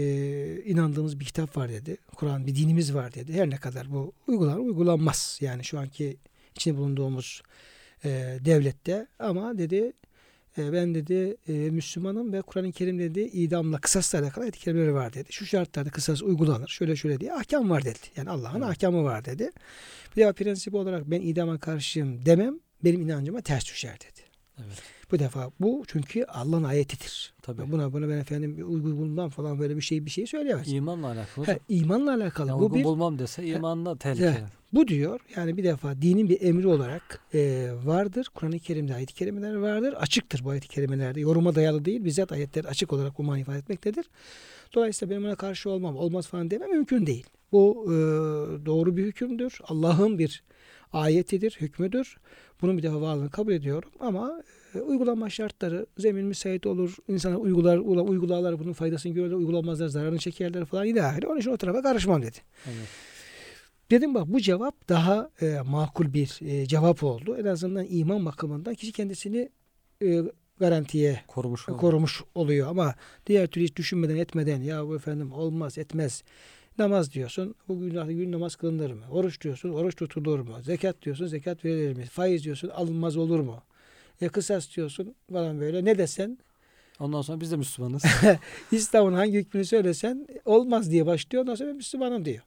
[0.65, 1.97] inandığımız bir kitap var dedi.
[2.15, 3.33] Kur'an bir dinimiz var dedi.
[3.33, 5.37] Her ne kadar bu uygular uygulanmaz.
[5.41, 6.17] Yani şu anki
[6.55, 7.41] içinde bulunduğumuz
[8.05, 8.09] e,
[8.45, 9.93] devlette ama dedi
[10.57, 15.13] e, ben dedi e, Müslümanım ve Kur'an-ı Kerim dedi idamla kısasla alakalı ayet-i kerimeleri var
[15.13, 15.33] dedi.
[15.33, 16.67] Şu şartlarda kısas uygulanır.
[16.67, 17.99] Şöyle şöyle diye ahkam var dedi.
[18.15, 18.69] Yani Allah'ın Evet.
[18.69, 19.51] ahkamı var dedi.
[20.15, 24.21] Bir defa prensip olarak ben idama karşıyım demem benim inancıma ters düşer dedi.
[24.65, 24.81] Evet.
[25.11, 27.33] Bu defa bu çünkü Allah'ın ayetidir.
[27.41, 27.71] Tabii.
[27.71, 30.73] Buna buna ben efendim bir uygun bulmam falan böyle bir şey bir şey söyleyemez.
[30.73, 31.45] İmanla alakalı.
[31.45, 32.49] Ha, imanla alakalı.
[32.49, 34.27] Yani bu bir bulmam dese imanla tehlikeli.
[34.27, 34.43] Evet.
[34.73, 35.19] bu diyor.
[35.35, 38.27] Yani bir defa dinin bir emri olarak e, vardır.
[38.35, 39.93] Kur'an-ı Kerim'de ayet-i kerimeler vardır.
[39.93, 41.19] Açıktır bu ayet-i kerimelerde.
[41.19, 42.05] Yoruma dayalı değil.
[42.05, 44.05] Bizzat ayetler açık olarak bu ifade etmektedir.
[44.75, 47.25] Dolayısıyla benim ona karşı olmam, olmaz falan demem mümkün değil.
[47.51, 47.95] Bu e,
[48.65, 49.59] doğru bir hükümdür.
[49.63, 50.43] Allah'ın bir
[50.93, 52.17] ayetidir, hükmüdür.
[52.61, 54.43] Bunun bir defa varlığını kabul ediyorum ama
[54.75, 56.95] e, uygulanma şartları zemin müsait olur.
[57.07, 61.27] İnsanlar uygular, ula- uygularlar bunun faydasını görürler, uygulamazlar, zararını çekerler falan ilahiri.
[61.27, 62.37] Onun için o tarafa karışmam dedi.
[62.67, 62.87] Evet.
[63.91, 67.37] Dedim bak bu cevap daha e, makul bir e, cevap oldu.
[67.39, 69.49] En azından iman bakımından kişi kendisini
[70.03, 70.21] e,
[70.59, 71.77] garantiye Korumuş olur.
[71.77, 72.95] korumuş oluyor ama
[73.27, 76.23] diğer türlü hiç düşünmeden etmeden ya bu efendim olmaz etmez
[76.77, 79.03] namaz diyorsun bu gün, gün namaz kılınır mı?
[79.11, 80.61] Oruç diyorsun oruç tutulur mu?
[80.61, 82.05] Zekat diyorsun zekat verilir mi?
[82.05, 83.63] Faiz diyorsun alınmaz olur mu?
[84.21, 86.37] E kısas diyorsun falan böyle ne desen
[87.01, 88.03] Ondan sonra biz de Müslümanız.
[88.71, 92.41] İslam'ın hangi hükmünü söylesen olmaz diye başlıyor ondan sonra ben Müslümanım diyor.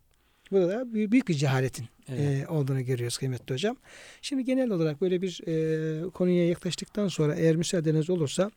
[0.51, 2.45] Bu da büyük, bir cehaletin Evet.
[2.45, 3.77] e, olduğunu görüyoruz kıymetli hocam.
[4.23, 8.51] Şimdi genel olarak böyle bir e, konuya yaklaştıktan sonra eğer müsaadeniz olursa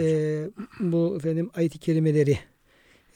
[0.00, 0.44] e,
[0.80, 2.38] bu efendim ayet-i kerimeleri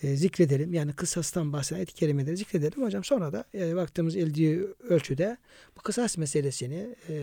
[0.04, 0.74] e, zikredelim.
[0.74, 3.04] Yani kısastan bahseden ayet-i kerimeleri zikredelim hocam.
[3.04, 5.36] Sonra da e, vaktimiz eldiği ölçüde
[5.76, 7.14] bu kısas meselesini e,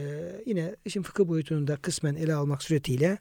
[0.46, 3.18] yine işin fıkıh boyutunda kısmen ele almak suretiyle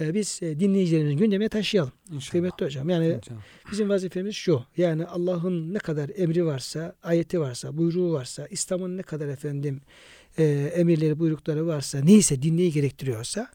[0.00, 1.92] e, biz e, dinleyicilerimizin gündemine taşıyalım.
[2.12, 2.30] İnşallah.
[2.30, 2.88] Kıymetli hocam.
[2.88, 3.40] Yani İnşallah.
[3.72, 4.64] Bizim vazifemiz şu.
[4.76, 9.80] Yani Allah'ın ne kadar emri varsa, ayeti varsa, buyruğu varsa, İslam'ın ne kadar efendim
[10.38, 13.50] e, emirleri, buyrukları varsa, neyse dinleyi gerektiriyorsa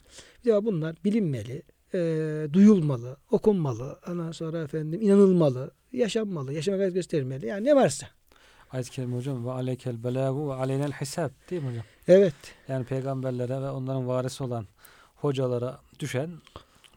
[0.45, 7.45] ya bunlar bilinmeli, e, duyulmalı, okunmalı, ondan sonra efendim inanılmalı, yaşanmalı, yaşama gayret gösterilmeli.
[7.45, 8.07] Yani ne varsa.
[8.71, 11.83] Ayet-i Kerime hocam ve aleykel belagu ve aleynel hisab değil mi hocam?
[12.07, 12.35] Evet.
[12.67, 14.67] Yani peygamberlere ve onların varisi olan
[15.15, 16.29] hocalara düşen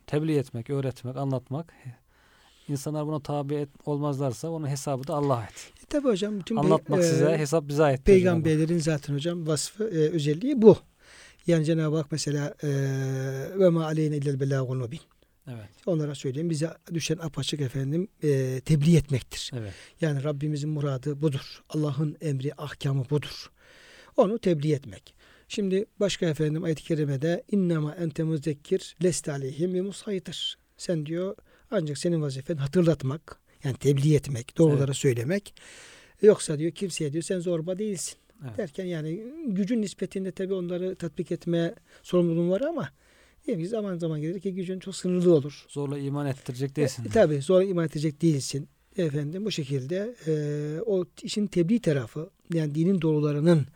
[0.06, 1.72] tebliğ etmek, öğretmek, anlatmak.
[2.68, 5.72] İnsanlar buna tabi et, olmazlarsa onun hesabı da Allah'a ait.
[5.82, 8.04] E, tabii hocam bütün Anlatmak e, size, hesap bize ait.
[8.04, 10.76] Peygamberlerin zaten hocam vasfı e, özelliği bu.
[11.46, 12.54] Yani Cenab-ı Hak mesela
[13.58, 15.00] ve ma aleyne illel belâgul mubin.
[15.48, 19.50] Evet, Onlara söyleyeyim bize düşen apaçık efendim e, tebliğ etmektir.
[19.58, 19.72] evet.
[20.00, 21.62] Yani Rabbimizin muradı budur.
[21.68, 23.50] Allah'ın emri, ahkamı budur.
[24.16, 25.14] Onu tebliğ etmek.
[25.48, 30.58] Şimdi başka efendim ayet-i kerimede innema ente muzekkir leste aleyhim ve musaytir.
[30.76, 31.36] Sen diyor
[31.70, 34.96] ancak senin vazifen hatırlatmak, yani tebliğ etmek, doğruları Evet.
[34.96, 35.54] söylemek.
[36.22, 38.18] Yoksa diyor kimseye diyor sen zorba değilsin.
[38.44, 38.58] Evet.
[38.58, 42.88] Derken yani gücün nispetinde tabii onları tatbik etme sorumluluğun var ama
[43.46, 45.64] diyelim ki zaman zaman gelir ki gücün çok sınırlı olur.
[45.68, 47.04] Zorla iman ettirecek değilsin.
[47.04, 48.68] E, tabii zor iman edecek değilsin.
[48.96, 50.32] Efendim bu şekilde e,
[50.80, 53.66] o işin tebliğ tarafı yani dinin doğrularının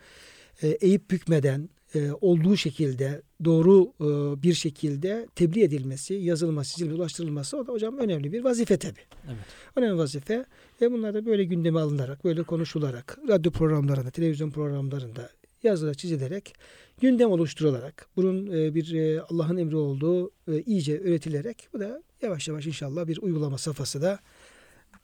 [0.62, 1.79] e, eğip bükmeden e,
[2.20, 8.32] olduğu şekilde doğru e, bir şekilde tebliğ edilmesi, yazılması, çizilmesi, ulaştırılması o da hocam önemli
[8.32, 9.00] bir vazife tabii.
[9.26, 9.44] Evet.
[9.76, 10.44] Önemli vazife.
[10.80, 15.30] Ve bunlar da böyle gündeme alınarak, böyle konuşularak, radyo programlarında, televizyon programlarında
[15.62, 16.54] yazıla çizilerek,
[17.00, 22.48] gündem oluşturularak, bunun e, bir e, Allah'ın emri olduğu e, iyice öğretilerek, bu da yavaş
[22.48, 24.18] yavaş inşallah bir uygulama safhası da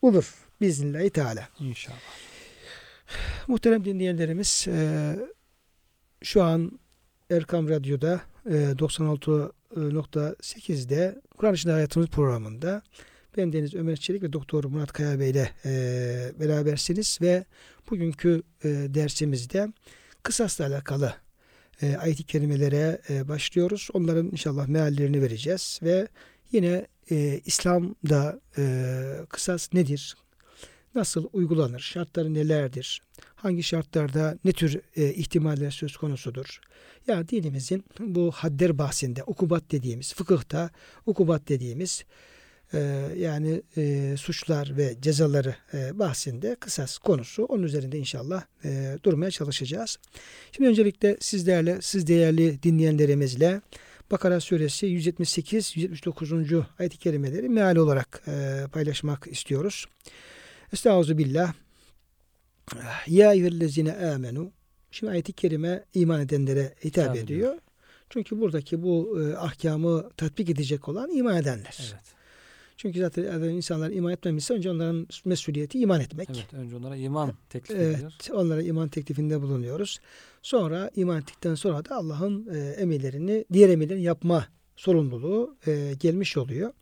[0.02, 0.34] olur.
[0.60, 1.10] Bismillahirrahmanirrahim.
[1.10, 1.48] Teala.
[1.60, 1.96] İnşallah.
[3.48, 5.16] Muhterem dinleyenlerimiz e,
[6.22, 6.78] şu an
[7.30, 12.82] Erkam Radyo'da e, 96.8'de Kur'an içinde hayatımız programında
[13.36, 15.70] ben Deniz Ömer Çelik ve Doktor Murat Kaya Bey ile e,
[16.40, 17.44] berabersiniz ve
[17.90, 19.72] bugünkü e, dersimizde
[20.22, 21.14] kısasla alakalı
[21.82, 23.88] e, ayet-i kerimelere e, başlıyoruz.
[23.92, 26.08] Onların inşallah meallerini vereceğiz ve
[26.52, 28.64] yine e, İslam'da e,
[29.28, 30.16] kısas nedir?
[30.96, 31.80] Nasıl uygulanır?
[31.80, 33.02] Şartları nelerdir?
[33.34, 36.60] Hangi şartlarda ne tür e, ihtimaller söz konusudur?
[37.06, 40.70] Ya dinimizin bu hadder bahsinde ukubat dediğimiz, fıkıhta
[41.06, 42.04] ukubat dediğimiz
[42.72, 42.78] e,
[43.16, 47.44] yani e, suçlar ve cezaları e, bahsinde kısas konusu.
[47.44, 49.98] Onun üzerinde inşallah e, durmaya çalışacağız.
[50.52, 53.60] Şimdi öncelikle sizlerle, siz değerli dinleyenlerimizle
[54.10, 56.64] Bakara suresi 178-179.
[56.78, 59.86] ayet-i kerimeleri meal olarak e, paylaşmak istiyoruz.
[62.74, 63.06] Billah.
[63.06, 64.52] Ya eyyühellezine amenu.
[64.90, 67.54] Şimdi ayet-i kerime iman edenlere hitap Tabii ediyor.
[68.10, 71.78] Çünkü buradaki bu e, ahkamı tatbik edecek olan iman edenler.
[71.80, 72.16] Evet.
[72.76, 76.28] Çünkü zaten insanlar iman etmemişse önce onların mesuliyeti iman etmek.
[76.30, 76.54] Evet.
[76.54, 78.18] Önce onlara iman teklif Evet, edilir.
[78.32, 80.00] onlara iman teklifinde bulunuyoruz.
[80.42, 86.72] Sonra iman ettikten sonra da Allah'ın e, emirlerini, diğer emirlerini yapma sorumluluğu e, gelmiş oluyor.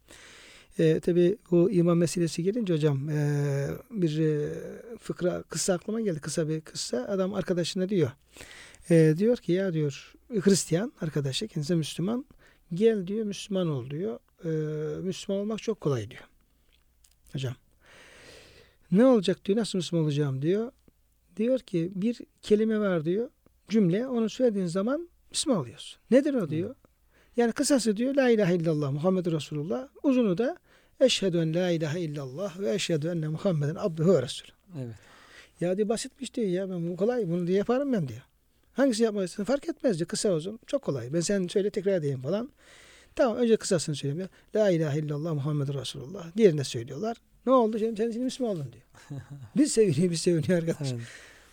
[0.79, 4.53] E, Tabi bu iman meselesi gelince hocam e, bir e,
[4.99, 6.21] fıkra kısa aklıma geldi.
[6.21, 7.07] Kısa bir kıssa.
[7.09, 8.11] Adam arkadaşına diyor.
[8.91, 12.25] E, diyor ki ya diyor Hristiyan arkadaşı kendisi Müslüman.
[12.75, 14.19] Gel diyor Müslüman ol diyor.
[14.45, 14.49] E,
[15.01, 16.25] Müslüman olmak çok kolay diyor.
[17.33, 17.55] Hocam.
[18.93, 19.59] Ne olacak diyor.
[19.59, 20.73] Nasıl Müslüman olacağım diyor.
[21.37, 23.31] Diyor ki bir kelime var diyor.
[23.69, 26.01] Cümle onu söylediğin zaman Müslüman oluyorsun.
[26.11, 26.75] Nedir o diyor.
[27.37, 29.89] Yani kısası diyor La ilahe illallah Muhammed Resulullah.
[30.03, 30.59] Uzunu da
[31.01, 34.51] Eşhedü en la ilahe illallah ve eşhedü enne Muhammeden abduhu ve resulü.
[34.79, 34.95] Evet.
[35.61, 38.23] Ya diyor basitmiş diyor ya ben bu kolay bunu diye yaparım ben diyor.
[38.73, 40.09] Hangisi yapmak istersen fark etmez diyor.
[40.09, 41.13] Kısa uzun çok kolay.
[41.13, 42.51] Ben sen söyle tekrar edeyim falan.
[43.17, 44.29] Tamam önce kısasını söyleyeyim.
[44.55, 46.37] La ilahe illallah Muhammed Resulullah.
[46.37, 47.17] Diğerine söylüyorlar.
[47.47, 47.79] Ne oldu?
[47.79, 49.21] Sen, sen şimdi Müslüman oldun diyor.
[49.57, 51.03] biz seviniyor biz seviniyor arkadaş evet.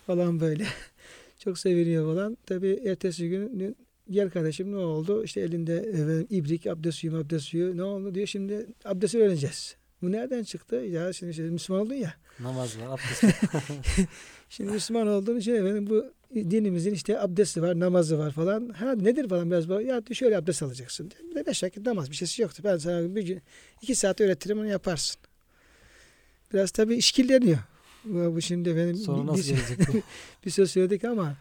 [0.06, 0.66] falan böyle.
[1.38, 2.38] Çok seviniyor falan.
[2.46, 3.76] Tabii ertesi gün
[4.10, 5.24] gel kardeşim ne oldu?
[5.24, 7.76] İşte elinde efendim, ibrik, abdest suyu, abdest suyu.
[7.76, 8.26] Ne oldu diyor.
[8.26, 9.76] Şimdi abdesti öğreneceğiz.
[10.02, 10.76] Bu nereden çıktı?
[10.76, 12.14] Ya şimdi işte Müslüman oldun ya.
[12.40, 13.64] Namaz var, abdest var.
[14.48, 18.68] Şimdi Müslüman olduğun için efendim bu dinimizin işte abdesti var, namazı var falan.
[18.68, 19.88] Ha nedir falan biraz böyle.
[19.88, 21.10] Ya şöyle abdest alacaksın.
[21.34, 22.62] De beş vakit namaz bir şeysi yoktu.
[22.64, 23.42] Ben sana bir gün
[23.82, 25.20] iki saat öğretirim onu yaparsın.
[26.52, 27.58] Biraz tabii işkilleniyor.
[28.04, 30.02] Bu şimdi efendim Sonra bir- nasıl bir-
[30.46, 31.36] bir söz söyledik ama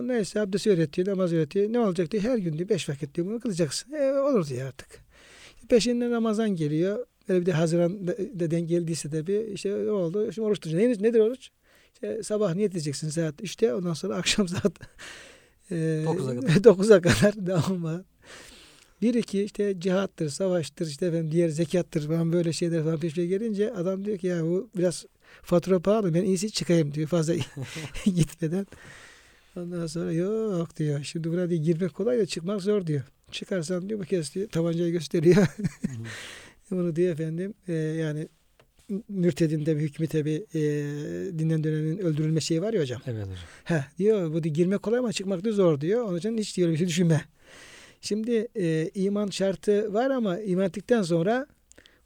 [0.00, 1.72] neyse abdest öğretiyor, namaz öğretiyor.
[1.72, 2.22] Ne olacak diyor.
[2.22, 3.92] Her gün diyor beş vakit diyor bunu kılacaksın.
[3.92, 4.88] E, olur diyor artık.
[5.68, 7.06] Peşinden Ramazan geliyor.
[7.28, 10.32] Böyle bir de Haziran denk geldiyse tabii işte ne oldu?
[10.32, 10.90] Şimdi oruç tutacaksın.
[10.90, 11.50] Nedir, nedir oruç?
[11.94, 13.74] İşte sabah niyet edeceksin saat 3'te.
[13.74, 14.72] Ondan sonra akşam saat
[15.70, 16.48] e, 9'a kadar.
[16.54, 18.02] 9'a kadar devam var.
[19.02, 23.72] Bir iki işte cihattır, savaştır, işte efendim diğer zekattır falan böyle şeyler falan peşine gelince
[23.72, 25.04] adam diyor ki ya bu biraz
[25.42, 27.34] fatura pahalı ben iyisi çıkayım diyor fazla
[28.04, 28.66] gitmeden.
[29.56, 31.02] Ondan sonra yok diyor.
[31.02, 33.02] Şimdi buna diyor, girmek kolay da çıkmak zor diyor.
[33.30, 35.46] Çıkarsan diyor bu kez diyor tabancayı gösteriyor.
[36.70, 38.28] Bunu diyor efendim e, yani
[39.08, 40.60] mürtedin de bir hükmü tabi e,
[41.38, 43.02] dinden dönenin öldürülme şeyi var ya hocam.
[43.06, 43.36] evet hocam.
[43.64, 46.02] Heh, diyor bu diyor, girmek kolay ama çıkmak da zor diyor.
[46.02, 47.20] Onun için hiç diyor bir şey düşünme.
[48.00, 51.46] Şimdi e, iman şartı var ama iman ettikten sonra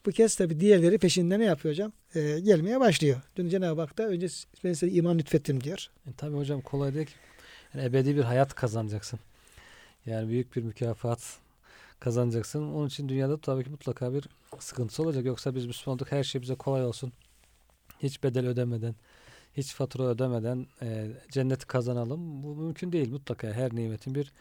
[0.07, 1.93] bu kez tabi diğerleri peşinde ne yapıyor hocam?
[2.15, 3.21] E, gelmeye başlıyor.
[3.37, 4.27] Dün Cenab-ı Hak da önce
[4.65, 5.87] ben size iman lütfettim diyor.
[6.07, 7.13] E, tabii hocam kolay değil ki.
[7.77, 9.21] Yani ebedi bir hayat kazanacaksın.
[10.07, 11.39] Yani büyük bir mükafat
[12.01, 12.73] kazanacaksın.
[12.73, 15.25] Onun için dünyada tabii ki mutlaka bir sıkıntısı olacak.
[15.25, 17.13] Yoksa biz Müslüman olduk her şey bize kolay olsun.
[18.03, 18.95] Hiç bedel ödemeden,
[19.57, 22.43] hiç fatura ödemeden e, cenneti kazanalım.
[22.43, 23.13] Bu mümkün değil.
[23.13, 24.33] Mutlaka her nimetin bir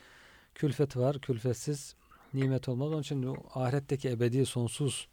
[0.55, 1.19] külfeti var.
[1.19, 1.95] Külfetsiz
[2.33, 2.91] nimet olmaz.
[2.91, 5.07] Onun için ahiretteki ebedi sonsuz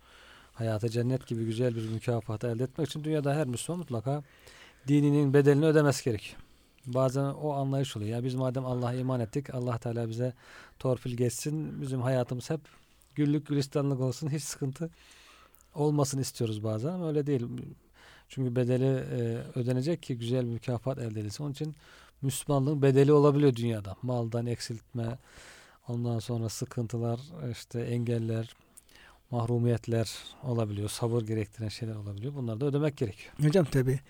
[0.52, 4.22] hayata cennet gibi güzel bir mükafatı elde etmek için dünyada her Müslüman mutlaka
[4.88, 6.40] dininin bedelini ödemesi gerekiyor.
[6.86, 8.10] Bazen o anlayış oluyor.
[8.10, 10.32] Ya biz madem Allah'a iman ettik, Allah Teala bize
[10.78, 12.60] torpil geçsin, bizim hayatımız hep
[13.14, 14.90] güllük gülistanlık olsun, hiç sıkıntı
[15.74, 17.46] olmasın istiyoruz bazen ama öyle değil.
[18.28, 21.44] Çünkü bedeli e, ödenecek ki güzel mükafat elde edilsin.
[21.44, 21.74] Onun için
[22.22, 23.96] Müslümanlığın bedeli olabiliyor dünyada.
[24.02, 25.18] Maldan eksiltme,
[25.88, 27.20] ondan sonra sıkıntılar,
[27.52, 28.56] işte engeller,
[29.30, 30.10] mahrumiyetler
[30.42, 30.88] olabiliyor.
[30.88, 32.34] Sabır gerektiren şeyler olabiliyor.
[32.34, 33.34] Bunları da ödemek gerekiyor.
[33.42, 34.00] Hocam tabi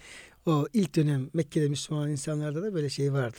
[0.47, 3.39] o ilk dönem Mekke'de Müslüman insanlarda da böyle şey vardı.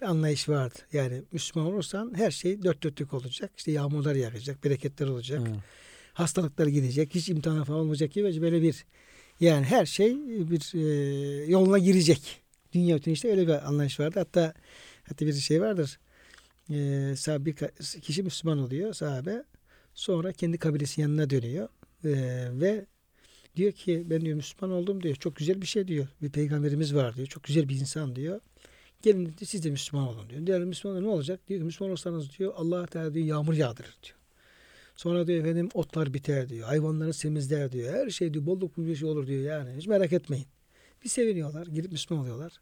[0.00, 0.78] Bir anlayış vardı.
[0.92, 3.52] Yani Müslüman olursan her şey dört dörtlük olacak.
[3.56, 5.40] İşte yağmurlar yağacak, bereketler olacak.
[5.46, 5.60] Evet.
[6.12, 8.84] Hastalıklar gidecek, hiç imtihan falan olmayacak gibi böyle bir
[9.40, 14.18] yani her şey bir e, yoluna girecek dünya bütün işte öyle bir anlayış vardı.
[14.18, 14.54] Hatta
[15.04, 15.98] hatta bir şey vardır.
[16.70, 17.54] Ee, sahabe, bir
[18.00, 19.44] kişi Müslüman oluyor sahabe.
[19.94, 21.68] Sonra kendi kabilesi yanına dönüyor.
[22.04, 22.86] Ee, ve
[23.56, 25.14] diyor ki ben diyor Müslüman oldum diyor.
[25.14, 26.06] Çok güzel bir şey diyor.
[26.22, 27.26] Bir peygamberimiz var diyor.
[27.26, 28.40] Çok güzel bir insan diyor.
[29.02, 30.46] Gelin diyor, siz de Müslüman olun diyor.
[30.46, 31.40] Diğer Müslüman ne olacak?
[31.48, 34.16] Diyor ki Müslüman olsanız diyor Allah Teala diyor yağmur yağdırır diyor.
[34.96, 36.68] Sonra diyor efendim otlar biter diyor.
[36.68, 37.94] Hayvanları temizler diyor.
[37.94, 39.76] Her şey diyor bolluk bir şey olur diyor yani.
[39.76, 40.46] Hiç merak etmeyin.
[41.04, 41.66] Bir seviniyorlar.
[41.66, 42.52] Girip Müslüman oluyorlar.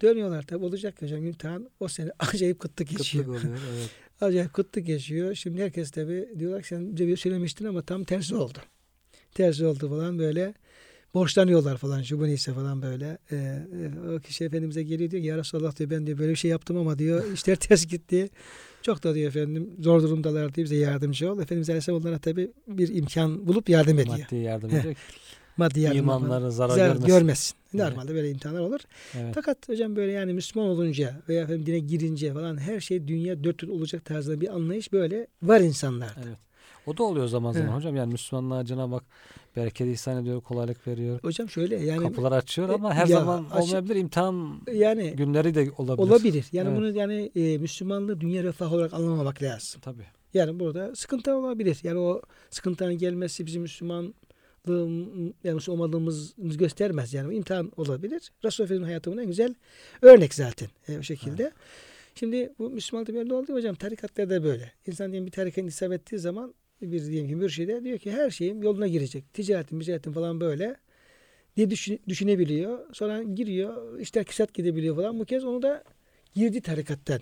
[0.00, 3.24] Dönüyorlar tabi olacak hocam imtihan o sene acayip kıtlık geçiyor.
[3.24, 3.90] Kıtlık oluyor evet.
[4.20, 5.34] acayip kıtlık geçiyor.
[5.34, 8.58] Şimdi herkes tabi diyorlar ki sen bize bir söylemiştin ama tam tersi oldu.
[9.34, 10.54] Tersi oldu falan böyle
[11.14, 13.18] borçlanıyorlar falan şu bu neyse falan böyle.
[13.32, 16.36] Ee, e, o kişi Efendimiz'e geliyor diyor ki ya Resulallah diyor ben diyor böyle bir
[16.36, 18.30] şey yaptım ama diyor işler ters gitti.
[18.82, 21.40] Çok da diyor efendim zor durumdalar diye bize yardımcı ol.
[21.40, 24.18] Efendimiz Aleyhisselam onlara tabi bir imkan bulup yardım ediyor.
[24.18, 24.96] Maddi yardım ediyor
[25.56, 25.98] Maddi yardım.
[25.98, 27.06] imanları zarar, zarar görmesin.
[27.06, 27.56] görmesin.
[27.74, 27.84] Evet.
[27.84, 28.80] Normalde böyle imtihanlar olur.
[29.14, 29.32] Evet.
[29.34, 33.64] Fakat hocam böyle yani Müslüman olunca veya efendim dine girince falan her şey dünya dört
[33.64, 36.20] olacak tarzında bir anlayış böyle var insanlarda.
[36.26, 36.38] Evet.
[36.86, 37.76] O da oluyor zaman zaman Evet.
[37.78, 37.96] hocam.
[37.96, 39.04] Yani Müslümanlığa Cenab-ı Hak
[39.56, 41.18] bereket ihsan ediyor, kolaylık veriyor.
[41.22, 43.96] Hocam şöyle yani Kapılar açıyor ama her ya, zaman aç- olmayabilir.
[43.96, 46.08] İmtihan yani günleri de olabilir.
[46.08, 46.46] olabilir.
[46.52, 46.78] Yani Evet.
[46.78, 49.80] bunu yani e, Müslümanlığı dünya refah olarak anlamamak lazım.
[49.80, 50.06] Tabii.
[50.34, 51.78] Yani burada sıkıntı olabilir.
[51.82, 54.14] Yani o sıkıntının gelmesi bizim Müslümanlığın
[55.44, 57.14] yani Müslüman olmadığımızı göstermez.
[57.14, 58.32] Yani imtihan olabilir.
[58.44, 59.54] Resulullah Efendimiz'in hayatının en güzel
[60.02, 61.52] örnek zaten e, o şekilde.
[62.14, 63.74] Şimdi bu Müslümanlıkta böyle oldu hocam.
[63.74, 64.72] Tarikatlarda böyle.
[64.86, 68.62] İnsan diyelim bir tarikatın isabet ettiği zaman bir diyelim ki mürşide diyor ki her şeyim
[68.62, 69.34] yoluna girecek.
[69.34, 70.76] Ticaretim, ticaretim falan böyle
[71.56, 72.94] diye düşün- düşünebiliyor.
[72.94, 73.98] Sonra giriyor.
[73.98, 75.18] işte kısat gidebiliyor falan.
[75.18, 75.84] Bu kez onu da
[76.34, 77.20] girdi tarikattan.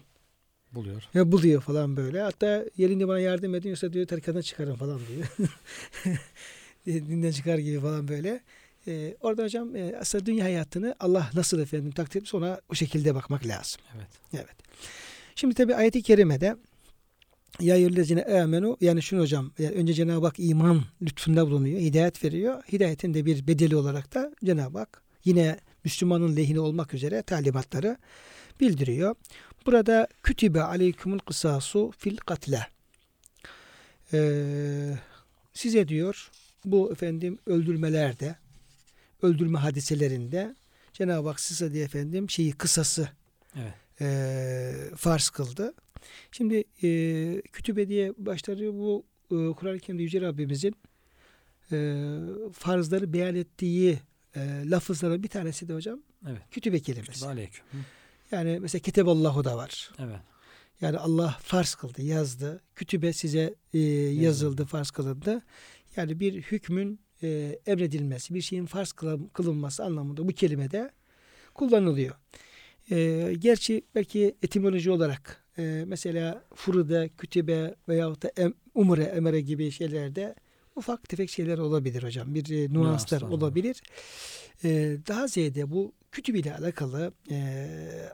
[0.73, 1.03] Buluyor.
[1.15, 2.21] Ya buluyor falan böyle.
[2.21, 5.49] Hatta yerinde bana yardım edin yoksa diyor tarikattan çıkarın falan diyor.
[7.09, 8.41] Dinden çıkar gibi falan böyle.
[8.87, 13.15] Ee, orada hocam e, aslında dünya hayatını Allah nasıl efendim takdir etmiş ona o şekilde
[13.15, 13.81] bakmak lazım.
[13.97, 14.09] Evet.
[14.35, 14.57] Evet.
[15.35, 16.57] Şimdi tabi ayeti kerimede
[17.61, 21.81] ya yüllezine amenu yani şunu hocam yani önce Cenab-ı Hak iman lütfunda bulunuyor.
[21.81, 22.63] Hidayet veriyor.
[22.73, 27.97] Hidayetin de bir bedeli olarak da Cenab-ı Hak yine Müslümanın lehine olmak üzere talimatları
[28.61, 29.15] bildiriyor.
[29.67, 32.67] Burada kütübe aleykümül kısasu fil katle.
[34.13, 34.99] Ee,
[35.53, 36.31] size diyor
[36.65, 38.37] bu efendim öldürmelerde
[39.23, 40.55] öldürme hadiselerinde
[40.93, 43.09] Cenab-ı Hak size diye efendim şeyi kısası
[43.57, 43.75] Evet.
[44.01, 45.75] e, farz kıldı.
[46.33, 50.75] Şimdi e, kütübe diye başlıyor bu e, Kur'an-ı Kerim'de Yüce Rabbimizin
[51.73, 52.17] e,
[52.53, 53.99] farzları beyan ettiği
[54.37, 56.43] e, lafızların bir tanesi de hocam Evet.
[56.51, 57.13] kütübe kelimesi.
[57.13, 57.65] Kütübe aleyküm.
[57.71, 57.77] Hı.
[58.31, 59.91] Yani mesela keteballahu da var.
[59.99, 60.21] Evet.
[60.81, 62.61] Yani Allah farz kıldı, yazdı.
[62.77, 65.43] Kütübe size e, yazıldı, farz kılındı.
[65.97, 70.91] Yani bir hükmün e, emredilmesi, bir şeyin farz kılın- kılınması anlamında bu kelimede
[71.55, 72.15] kullanılıyor.
[72.91, 79.71] E, gerçi belki etimoloji olarak e, mesela furuda, kütübe veyahut da em, umre, emere gibi
[79.71, 80.35] şeylerde
[80.77, 82.35] ufak tefek şeyler olabilir hocam.
[82.35, 83.83] Bir e, nüanslar olabilir.
[84.65, 84.69] E,
[85.09, 87.67] daha ziyade bu kütüb ile alakalı e,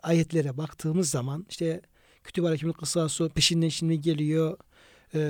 [0.02, 1.80] ayetlere baktığımız zaman işte
[2.24, 4.58] kütüb alekümül kısasu peşinden şimdi geliyor
[5.14, 5.20] e,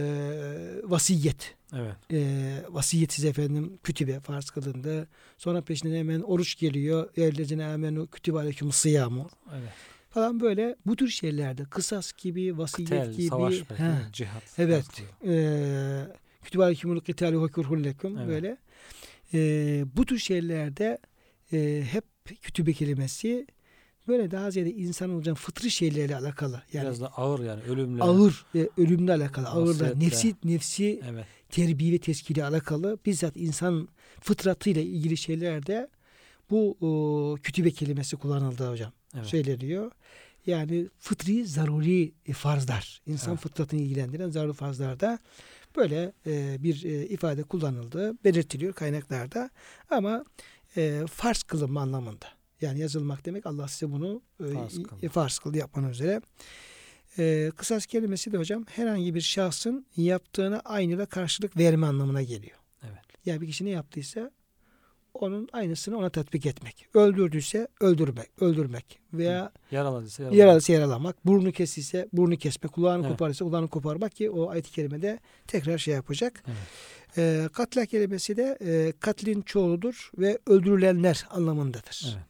[0.85, 1.96] vasiyet Evet.
[2.12, 5.09] e, vasiyet size efendim kütübe farz kılındı.
[5.38, 7.11] Sonra peşinden hemen oruç geliyor.
[7.16, 9.70] Ellezine amenu kütübe aleyküm sıyamu Evet.
[10.16, 14.42] Falan böyle bu tür şeylerde kısas gibi vasiyet Tel, gibi savaş, he, belki, cihat.
[14.59, 14.85] Evet.
[14.88, 15.33] belki.
[15.33, 16.07] e,
[16.42, 17.50] kütübe aleykümül kitalu ve
[18.18, 18.29] Evet.
[18.29, 18.57] böyle
[19.35, 20.98] e, bu tür şeylerde
[21.52, 22.05] e, hep
[22.42, 23.46] kütübe kelimesi
[24.09, 26.62] böyle daha ziyade insan hocam fıtri şeylerle alakalı.
[26.72, 28.02] Yani Biraz da ağır yani ölümle.
[28.02, 29.48] ağır e, ölümle alakalı.
[29.48, 31.26] Ağırla nefsi nefsi Evet.
[31.50, 33.88] terbiye ve teskiyle alakalı bizzat insan
[34.20, 35.88] fıtratıyla ilgili şeylerde
[36.50, 38.92] bu o, kütübe kelimesi kullanıldı hocam.
[39.14, 39.27] Evet.
[39.27, 39.92] Söyleniyor.
[40.47, 43.03] Yani fıtri zaruri farzlar.
[43.07, 43.42] insan Evet.
[43.42, 45.19] fıtratını ilgilendiren zaruri farzlarda
[45.77, 49.51] böyle e, bir e, ifade kullanıldığı belirtiliyor kaynaklarda.
[49.90, 50.25] Ama
[50.77, 52.27] e, farz kılınma anlamında.
[52.61, 55.09] Yani yazılmak demek Allah size bunu e, Farz kıldı.
[55.09, 56.21] farz kıldı yapmanız üzere.
[57.19, 62.57] E, kısas kelimesi de hocam herhangi bir şahsın yaptığına aynıyla karşılık verme anlamına geliyor.
[62.83, 62.99] Evet.
[63.25, 64.31] Yani bir kişi ne yaptıysa
[65.22, 66.87] onun aynısını ona tatbik etmek.
[66.94, 70.38] Öldürdüyse öldürmek, öldürmek veya Yaraladıysa yaralamak.
[70.40, 73.11] yaralıysa yaralamak, burnu kesiyse burnu kesmek, kulağını Evet.
[73.12, 76.44] kopardıysa kulağını koparmak ki o ayet-i kerimede tekrar şey yapacak.
[76.46, 76.57] Evet.
[77.18, 82.07] E, katla kelimesi de e, katlin çoğuludur ve öldürülenler anlamındadır.
[82.16, 82.26] Evet.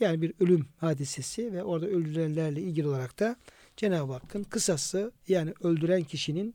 [0.00, 3.36] Yani bir ölüm hadisesi ve orada öldürülenlerle ilgili olarak da
[3.76, 6.54] Cenab-ı Hakk'ın kısası yani öldüren kişinin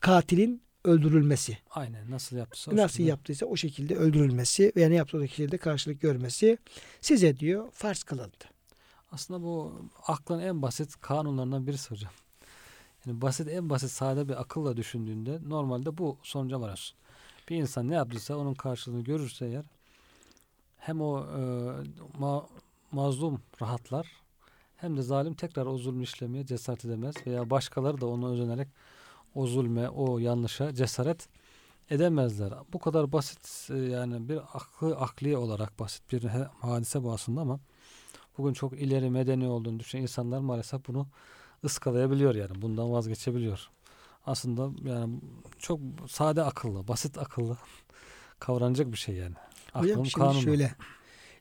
[0.00, 1.58] katilin öldürülmesi.
[1.70, 3.08] Aynen nasıl yaptıysa Nasıl şekilde.
[3.08, 6.58] yaptıysa o şekilde öldürülmesi veya ne yaptığı şekilde karşılık görmesi
[7.00, 8.44] size diyor farz kılındı.
[9.12, 12.12] Aslında bu aklın en basit kanunlarından birisi hocam.
[13.06, 16.96] Yani basit en basit sade bir akılla düşündüğünde normalde bu sonuca varıyorsun.
[17.48, 19.64] Bir insan ne yaptıysa onun karşılığını görürse eğer
[20.78, 21.40] hem o e,
[22.20, 22.46] ma-
[22.92, 24.06] mazlum rahatlar
[24.76, 28.68] hem de zalim tekrar o zulmü işlemeye cesaret edemez veya başkaları da onu özenerek
[29.34, 31.28] o zulme, o yanlışa cesaret
[31.90, 32.52] edemezler.
[32.72, 36.24] Bu kadar basit e, yani bir aklı akli olarak basit bir
[36.60, 37.60] hadise bu aslında ama
[38.38, 41.06] bugün çok ileri medeni olduğunu düşünen insanlar maalesef bunu
[41.64, 43.70] ıskalayabiliyor yani bundan vazgeçebiliyor.
[44.26, 45.20] Aslında yani
[45.58, 47.58] çok sade akıllı, basit akıllı
[48.38, 49.34] kavranacak bir şey yani.
[49.72, 50.42] Hocam Aklın şimdi kanunu.
[50.42, 50.74] şöyle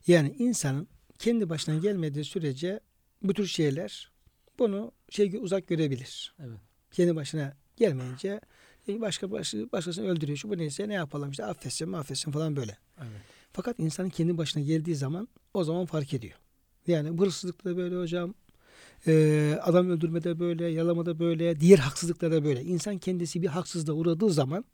[0.08, 0.88] yani insanın
[1.20, 2.80] kendi başına gelmediği sürece
[3.22, 4.12] bu tür şeyler
[4.60, 6.36] bunu şey uzak görebilir.
[6.40, 6.60] Evet.
[6.92, 8.42] Kendi başına gelmeyince
[8.88, 10.38] e, başka başı, başkasını öldürüyor.
[10.38, 12.78] Şu bu neyse ne yapalım işte affetsin affetsin falan böyle.
[13.00, 13.22] Evet.
[13.54, 16.34] Fakat insanın kendi başına geldiği zaman o zaman fark ediyor.
[16.88, 18.34] Yani hırsızlıkta da böyle hocam.
[19.08, 22.64] Ee, adam öldürmede böyle, yalamada böyle, diğer haksızlıklarda böyle.
[22.64, 24.66] İnsan kendisi bir haksızlığa uğradığı zaman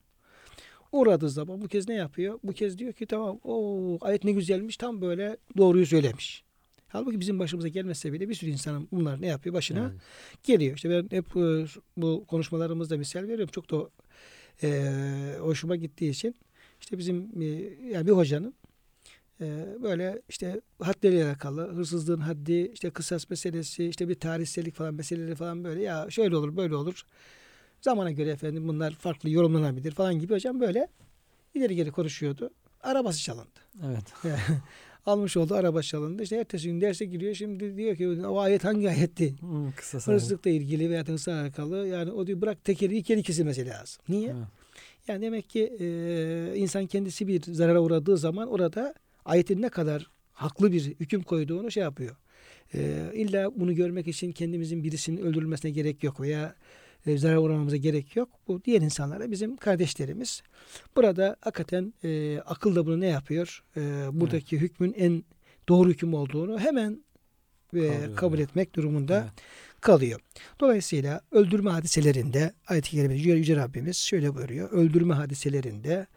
[0.91, 2.39] uğradığı zaman bu kez ne yapıyor?
[2.43, 6.43] Bu kez diyor ki tamam o ayet ne güzelmiş tam böyle doğruyu söylemiş.
[6.89, 9.56] Halbuki bizim başımıza gelmese bile bir sürü insanın bunlar ne yapıyor?
[9.56, 10.02] Başına Evet.
[10.43, 10.75] geliyor.
[10.75, 11.65] İşte ben hep e,
[11.97, 13.47] bu konuşmalarımızda misal veriyorum.
[13.52, 13.89] Çok da
[14.63, 14.91] e,
[15.39, 16.36] hoşuma gittiği için
[16.82, 17.45] işte bizim e,
[17.93, 18.54] yani bir hocanın
[19.41, 25.36] e, böyle işte hadleriyle alakalı hırsızlığın haddi işte kısas meselesi işte bir tarihsellik falan meseleleri
[25.36, 27.06] falan böyle ya şöyle olur böyle olur
[27.82, 30.88] zamana göre efendim bunlar farklı yorumlanabilir falan gibi hocam böyle
[31.54, 32.49] ileri geri konuşuyordu.
[32.82, 33.60] Arabası çalındı.
[33.86, 34.13] Evet.
[35.05, 36.23] Almış olduğu araba çalındı.
[36.23, 37.33] İşte ertesi gün derse giriyor.
[37.33, 39.35] Şimdi diyor ki o ayet hangi ayetti?
[39.39, 40.13] Hmm, kısa.
[40.13, 41.88] Hırsızlıkla ilgili veya hırsızla alakalı.
[41.88, 44.01] Yani o diyor bırak tekeri iki kere kesilmesi lazım.
[44.09, 44.29] Niye?
[44.29, 44.47] Evet.
[45.07, 48.93] Yani demek ki e, insan kendisi bir zarara uğradığı zaman orada
[49.25, 52.15] ayetin ne kadar haklı bir hüküm koyduğunu şey yapıyor.
[52.73, 56.55] E, illa bunu görmek için kendimizin birisinin öldürülmesine gerek yok veya
[57.05, 58.29] e, zarar uğramamıza gerek yok.
[58.47, 60.41] Bu diğer insanlara bizim kardeşlerimiz.
[60.95, 63.63] Burada hakikaten e, akıl da bunu ne yapıyor?
[63.77, 63.81] E,
[64.12, 65.23] buradaki hükmün en
[65.69, 67.03] doğru hüküm olduğunu hemen
[67.75, 68.49] e, kabul evet.
[68.49, 69.31] etmek durumunda Evet.
[69.81, 70.19] kalıyor.
[70.59, 74.71] Dolayısıyla öldürme hadiselerinde ayet-i kerimede Yüce, Yüce Rabbimiz şöyle buyuruyor.
[74.71, 76.07] Öldürme hadiselerinde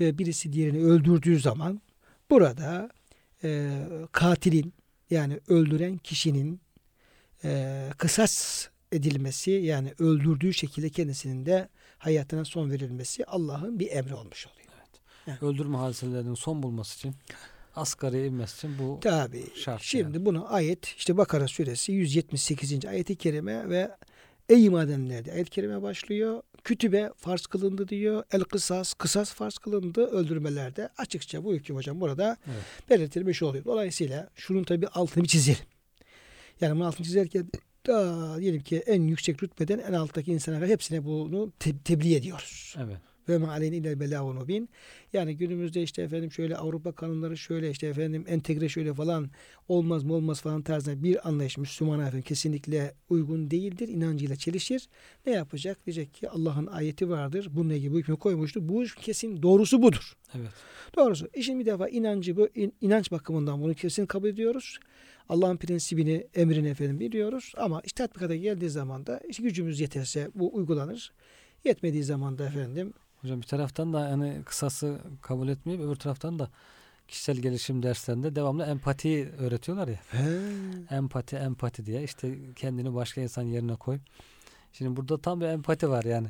[0.00, 1.80] ve birisi diğerini öldürdüğü zaman
[2.30, 2.90] burada
[3.44, 3.78] e,
[4.12, 4.74] katilin
[5.10, 6.60] yani öldüren kişinin
[7.44, 11.68] e, kısas edilmesi yani öldürdüğü şekilde kendisinin de
[11.98, 14.66] hayatına son verilmesi Allah'ın bir emri olmuş oluyor.
[15.42, 17.14] Öldürme hadiselerinin son bulması için
[17.76, 19.44] asgari inmesi için bu Tabi.
[19.54, 22.84] Şart Şimdi bunu ayet işte Bakara suresi 178.
[22.84, 23.90] ayeti kerime ve
[24.48, 26.42] ey diye ayet kerime başlıyor.
[26.64, 28.24] Kütübe farz kılındı diyor.
[28.32, 30.88] El kısas, kısas farz kılındı öldürmelerde.
[30.98, 32.90] Açıkça bu hüküm hocam burada Evet.
[32.90, 33.64] belirtilmiş oluyor.
[33.64, 35.64] Dolayısıyla şunun tabi altını bir çizelim.
[36.60, 37.48] Yani bunun altını çizerken
[37.86, 42.74] daha diyelim ki en yüksek rütbeden en alttaki insana kadar hepsine bunu te- tebliğ ediyoruz.
[42.78, 42.96] evet.
[43.28, 44.68] Ve ma aleyne illel belâhu mubin.
[45.12, 49.30] Yani günümüzde işte efendim şöyle Avrupa kanunları şöyle işte efendim entegre şöyle falan
[49.68, 53.88] olmaz mı olmaz falan tarzında bir anlayış Müslümana efendim kesinlikle uygun değildir.
[53.88, 54.88] inancıyla çelişir.
[55.26, 55.86] Ne yapacak?
[55.86, 57.48] Diyecek ki Allah'ın ayeti vardır.
[57.52, 58.68] Bununla ilgili bu hükmü koymuştur.
[58.68, 60.12] Bu kesin doğrusu budur.
[60.34, 60.50] Evet.
[60.96, 61.28] Doğrusu.
[61.34, 64.78] İşin bir defa inancı bu in- inanç bakımından bunu kesin kabul ediyoruz.
[65.28, 67.52] Allah'ın prensibini, emrini efendim biliyoruz.
[67.56, 71.12] Ama işte tatbikata geldiği zaman da işte gücümüz yeterse bu uygulanır.
[71.64, 72.94] Yetmediği zaman da efendim
[73.26, 76.50] Hocam bir taraftan da yani kısası kabul etmeyip öbür taraftan da
[77.08, 79.98] kişisel gelişim derslerinde devamlı empati öğretiyorlar ya.
[80.10, 83.98] he, Empati, empati diye işte kendini başka insan yerine koy.
[84.72, 86.28] Şimdi burada tam bir empati var yani.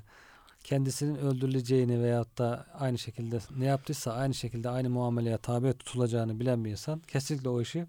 [0.64, 6.64] Kendisinin öldürüleceğini veyahut da aynı şekilde ne yaptıysa aynı şekilde aynı muameleye tabi tutulacağını bilen
[6.64, 7.87] bir insan kesinlikle o işi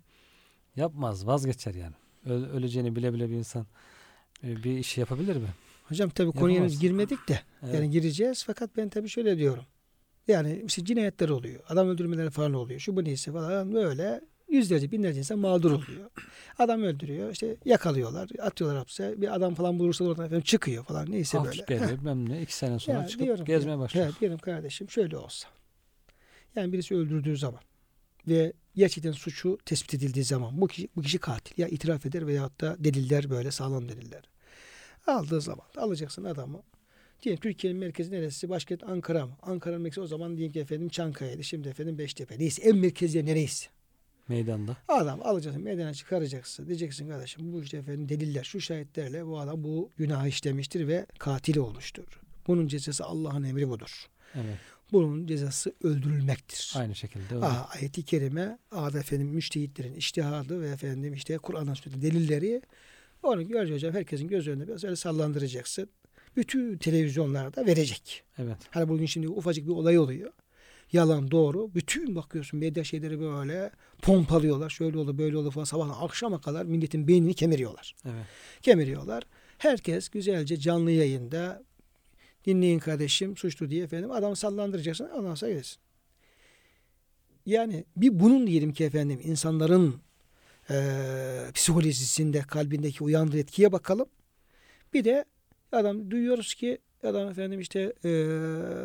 [0.78, 1.94] yapmaz, vazgeçer yani.
[2.26, 3.66] Öleceğini bile bile bir insan
[4.44, 5.48] e, bir işi yapabilir mi?
[5.84, 7.74] Hocam tabii konuya henüz girmedik de Evet.
[7.76, 9.64] yani gireceğiz fakat ben tabii şöyle diyorum.
[10.28, 11.60] Yani işte cinayetler oluyor.
[11.70, 12.80] Adam öldürmeler falan oluyor.
[12.80, 16.10] Şu bu neyse falan böyle yüzlerce binlerce insan mağdur oluyor.
[16.60, 21.40] Adam öldürüyor işte yakalıyorlar atıyorlar hapse bir adam falan bulursa oradan efendim çıkıyor falan neyse
[21.40, 21.64] Af böyle.
[21.68, 24.06] geliyor bilmem ne iki sene sonra Ya çıkıp diyorum gezmeye başlıyor.
[24.06, 25.48] Evet diyelim kardeşim şöyle olsa.
[26.56, 27.60] Yani birisi öldürdüğü zaman
[28.28, 31.62] ve gerçekten suçu tespit edildiği zaman bu kişi, bu kişi katil.
[31.62, 34.24] Ya itiraf eder veyahut da deliller böyle sağlam deliller.
[35.08, 36.64] Aldığı zaman alacaksın adamı.
[37.24, 38.50] Diyelim Türkiye'nin merkezi neresi?
[38.50, 39.38] Başkent Ankara mı?
[39.42, 41.44] Ankara'nın merkezi o zaman diyelim ki efendim Çankaya'ydı.
[41.44, 42.40] Şimdi efendim Beştepe.
[42.40, 43.68] Neyse en merkezi yer neresi?
[44.28, 44.78] Meydanda.
[44.88, 46.68] Adam alacaksın meydana çıkaracaksın.
[46.68, 51.58] Diyeceksin kardeşim bu işte efendim deliller şu şahitlerle bu adam bu günah işlemiştir ve katil
[51.58, 52.22] olmuştur.
[52.48, 54.06] Bunun cezası Allah'ın emri budur.
[54.36, 54.58] Evet.
[54.92, 56.74] Bunun cezası öldürülmektir.
[56.78, 57.36] Aynı şekilde.
[57.36, 57.46] öyle.
[57.46, 62.62] Aa, ayeti kerime ağda efendim müştehitlerin iştihadı ve efendim işte Kur'an'dan sünnetin delilleri
[63.24, 65.90] onu görece hocam herkesin göz önünde biraz öyle sallandıracaksın.
[66.36, 68.24] Bütün televizyonlarda verecek.
[68.38, 68.58] Evet.
[68.70, 70.32] Hani bugün şimdi ufacık bir olay oluyor.
[70.92, 71.76] Yalan doğru.
[71.76, 73.72] Bütün bakıyorsun medya şeyleri böyle
[74.02, 74.70] pompalıyorlar.
[74.70, 77.96] Şöyle oldu böyle oldu falan sabah akşama kadar milletin beynini kemiriyorlar.
[78.06, 78.26] Evet.
[78.62, 79.24] Kemiriyorlar.
[79.58, 81.64] Herkes güzelce canlı yayında
[82.48, 85.62] dinleyin kardeşim suçlu diye efendim adamı sallandıracaksın ondan sonra.
[87.46, 89.96] Yani bir bunun diyelim ki efendim insanların
[90.70, 94.08] eee psikolojisinde kalbindeki uyandığı etkiye bakalım.
[94.94, 95.26] Bir de
[95.72, 98.12] adam duyuyoruz ki adam efendim işte eee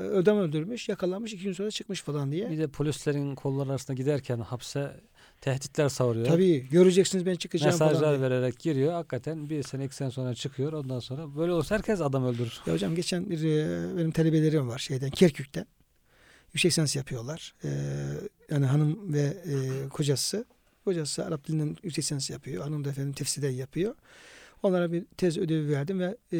[0.09, 2.51] ödem öldürmüş yakalanmış iki gün sonra çıkmış falan diye.
[2.51, 5.01] Bir de polislerin kolları arasında giderken hapse
[5.43, 6.27] tehditler savuruyor.
[6.27, 8.93] Tabii göreceksiniz ben çıkacağım falan Mesajlar vererek giriyor.
[8.93, 10.73] Hakikaten bir sene iki sene sonra çıkıyor.
[10.73, 12.61] Ondan sonra böyle olsa herkes adam öldürür.
[12.67, 15.67] Ya hocam geçen bir e, benim talebelerim var şeyden Kerkük'ten.
[16.55, 17.55] Yüksek lisans yapıyorlar.
[17.65, 17.69] E,
[18.51, 20.45] yani hanım ve e, kocası.
[20.85, 22.65] Kocası Arap dilinden yüksek lisans yapıyor.
[22.65, 23.95] Hanım da efendim tefsirden yapıyor.
[24.63, 26.39] Onlara bir tez ödevi verdim ve e,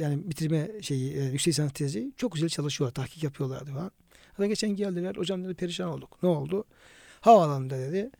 [0.00, 2.94] yani bitirme şeyi e, yüksek lisans tezi çok güzel çalışıyorlar.
[2.94, 3.90] Tahkik yapıyorlardı falan.
[4.32, 5.16] Hatta geçen geldiler.
[5.16, 6.22] Hocam dedi perişan olduk.
[6.22, 6.64] Ne oldu?
[7.20, 8.10] Havaalanında dedi.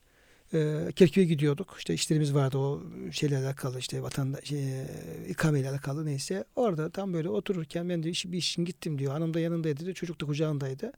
[0.54, 1.74] E, Kerkük'e gidiyorduk.
[1.78, 2.82] İşte işlerimiz vardı o
[3.12, 4.86] şeyle alakalı işte vatandaş şey, e,
[5.28, 6.44] ikameyle alakalı neyse.
[6.56, 9.12] Orada tam böyle otururken ben de iş, bir işin gittim diyor.
[9.12, 9.94] Hanım da yanındaydı dedi.
[9.94, 10.92] Çocuk da kucağındaydı.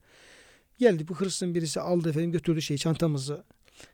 [0.78, 3.44] Geldi bu hırsızın birisi aldı efendim götürdü şey çantamızı.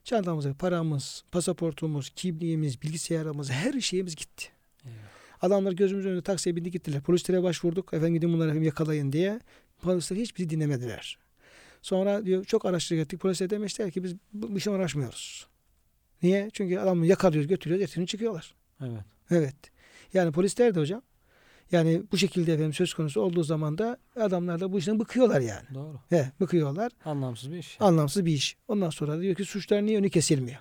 [0.05, 4.49] Çantamızı, paramız, pasaportumuz, kimliğimiz, bilgisayarımız, her şeyimiz gitti.
[5.43, 7.01] Adamlar gözümüzün önünde taksiye bindi gittiler.
[7.01, 7.95] Polislere başvurduk.
[7.95, 9.41] Efendim gidin bunları efendim yakalayın diye.
[9.83, 11.19] Polisler hiçbiri dinlemediler.
[11.83, 13.21] Sonra diyor çok araştırdık ettik.
[13.21, 15.47] Polisler demişler ki biz bu bir şey uğraşmıyoruz.
[16.23, 16.51] Niye?
[16.53, 18.55] Çünkü adamı yakalıyoruz, götürüyoruz, gün çıkıyorlar.
[18.81, 19.05] Evet.
[19.31, 19.55] Evet.
[20.15, 21.03] Yani polisler de hocam
[21.73, 25.67] yani bu şekilde efendim söz konusu olduğu zaman da adamlar da bu işten bıkıyorlar yani.
[25.75, 26.01] Doğru.
[26.09, 26.93] He, bıkıyorlar.
[27.05, 27.77] Anlamsız bir iş.
[27.81, 28.57] Anlamsız bir iş.
[28.69, 30.59] Ondan sonra da diyor ki suçlar niye önü kesilmiyor?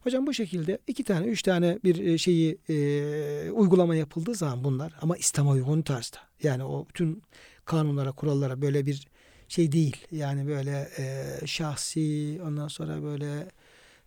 [0.00, 4.92] Hocam bu şekilde iki tane, üç tane bir e, şeyi e, uygulama yapıldığı zaman bunlar
[5.02, 6.18] ama İslam'a uygun tarzda.
[6.42, 7.22] Yani o bütün
[7.64, 9.08] kanunlara, kurallara böyle bir
[9.48, 9.96] şey değil.
[10.10, 13.48] Yani böyle e, şahsi ondan sonra böyle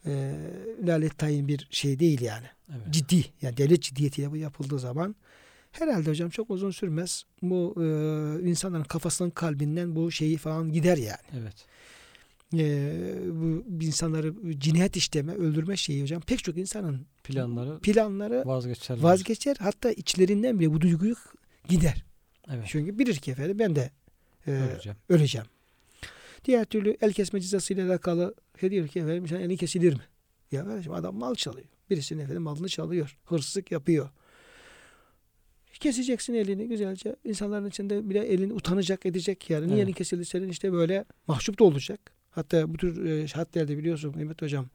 [0.06, 0.34] e,
[0.88, 2.46] lalet tayin bir şey değil yani.
[2.70, 2.82] Evet.
[2.94, 5.16] Ciddi yani devlet ciddiyetiyle bu yapıldığı zaman
[5.72, 7.24] herhalde hocam çok uzun sürmez.
[7.42, 7.84] Bu e,
[8.50, 11.66] insanların kafasının kalbinden bu şeyi falan gider yani Evet.
[12.54, 19.04] e, bu insanları cinayet işleme, öldürme şeyi hocam pek çok insanın Planları planları vazgeçerler.
[19.04, 19.56] vazgeçer.
[19.60, 21.16] Hatta içlerinden bile bu duyguyu
[21.70, 22.04] gider.
[22.52, 22.66] Evet.
[22.68, 23.92] Çünkü bilir ki efendim ben de
[24.48, 24.98] e, Öleceğim.
[25.10, 25.48] öleceğim.
[26.46, 30.02] Diğer türlü el kesme cezasıyla alakalı şey diyor ki efendim sen elin kesilir mi?
[30.52, 31.68] Ya kardeşim adam mal çalıyor.
[31.90, 33.18] Birisinin efendim malını çalıyor.
[33.26, 34.10] Hırsızlık yapıyor.
[35.74, 37.16] Keseceksin elini güzelce.
[37.24, 39.68] İnsanların içinde bile elini utanacak edecek yani.
[39.68, 39.86] Niye Evet.
[39.86, 42.00] elin kesildi senin işte böyle mahcup da olacak.
[42.30, 44.66] Hatta bu tür e, şahatlerde biliyorsun Mehmet Hocam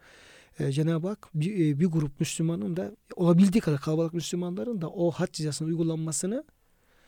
[0.59, 5.11] e, Cenab-ı Hak bir, e, bir grup Müslümanın da olabildiği kadar kalabalık Müslümanların da o
[5.11, 6.45] had cezasının uygulanmasını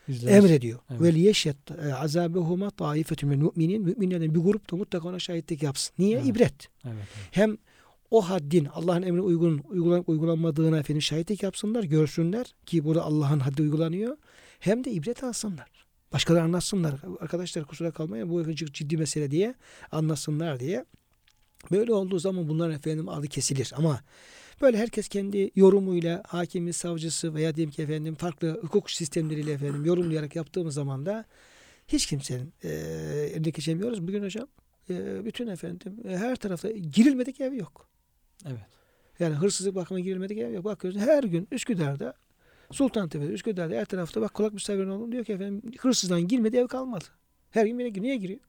[0.08, 0.36] İzleriz.
[0.36, 0.78] emrediyor.
[0.90, 1.02] Evet.
[1.02, 1.56] Ve liyeşyet
[2.00, 5.94] azabehuma taifetun minel müminin müminlerden bir grup da mutlaka ona şahitlik yapsın.
[5.98, 6.16] Niye?
[6.16, 6.26] Evet.
[6.26, 6.68] İbret.
[6.84, 6.96] Evet.
[6.96, 7.06] evet.
[7.30, 7.56] Hem
[8.10, 13.62] o haddin Allah'ın emrine uygun uygulanıp uygulanmadığına efendim şahitlik yapsınlar, görsünler ki burada Allah'ın haddi
[13.62, 14.16] uygulanıyor.
[14.58, 15.78] Hem de ibret alsınlar.
[16.12, 16.94] Başkaları anlatsınlar.
[17.20, 19.54] Arkadaşlar kusura kalmayın bu ciddi mesele diye
[19.92, 20.84] anlasınlar diye.
[21.70, 23.72] Böyle olduğu zaman bunların efendim adı kesilir.
[23.76, 24.00] Ama
[24.60, 30.36] böyle herkes kendi yorumuyla hakimi, savcısı veya diyelim ki efendim farklı hukuk sistemleriyle efendim yorumlayarak
[30.36, 31.24] yaptığımız zaman da
[31.88, 32.68] hiç kimsenin e,
[33.34, 34.02] eline geçemiyoruz.
[34.02, 34.48] Bugün hocam
[34.90, 37.88] e, bütün efendim e, her tarafta girilmedik ev yok.
[38.46, 38.60] Evet.
[39.18, 40.64] Yani hırsızlık bakımına girilmedik ev yok.
[40.64, 42.14] Bakıyoruz her gün Üsküdar'da
[42.70, 47.04] Sultantepe'de, Üsküdar'da her tarafta bak kulak misafirin oğlum diyor ki efendim hırsızdan girmedi ev kalmadı.
[47.50, 48.40] Her gün yine niye giriyor?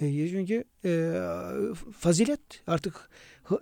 [0.00, 1.20] E, çünkü e,
[1.98, 3.10] fazilet artık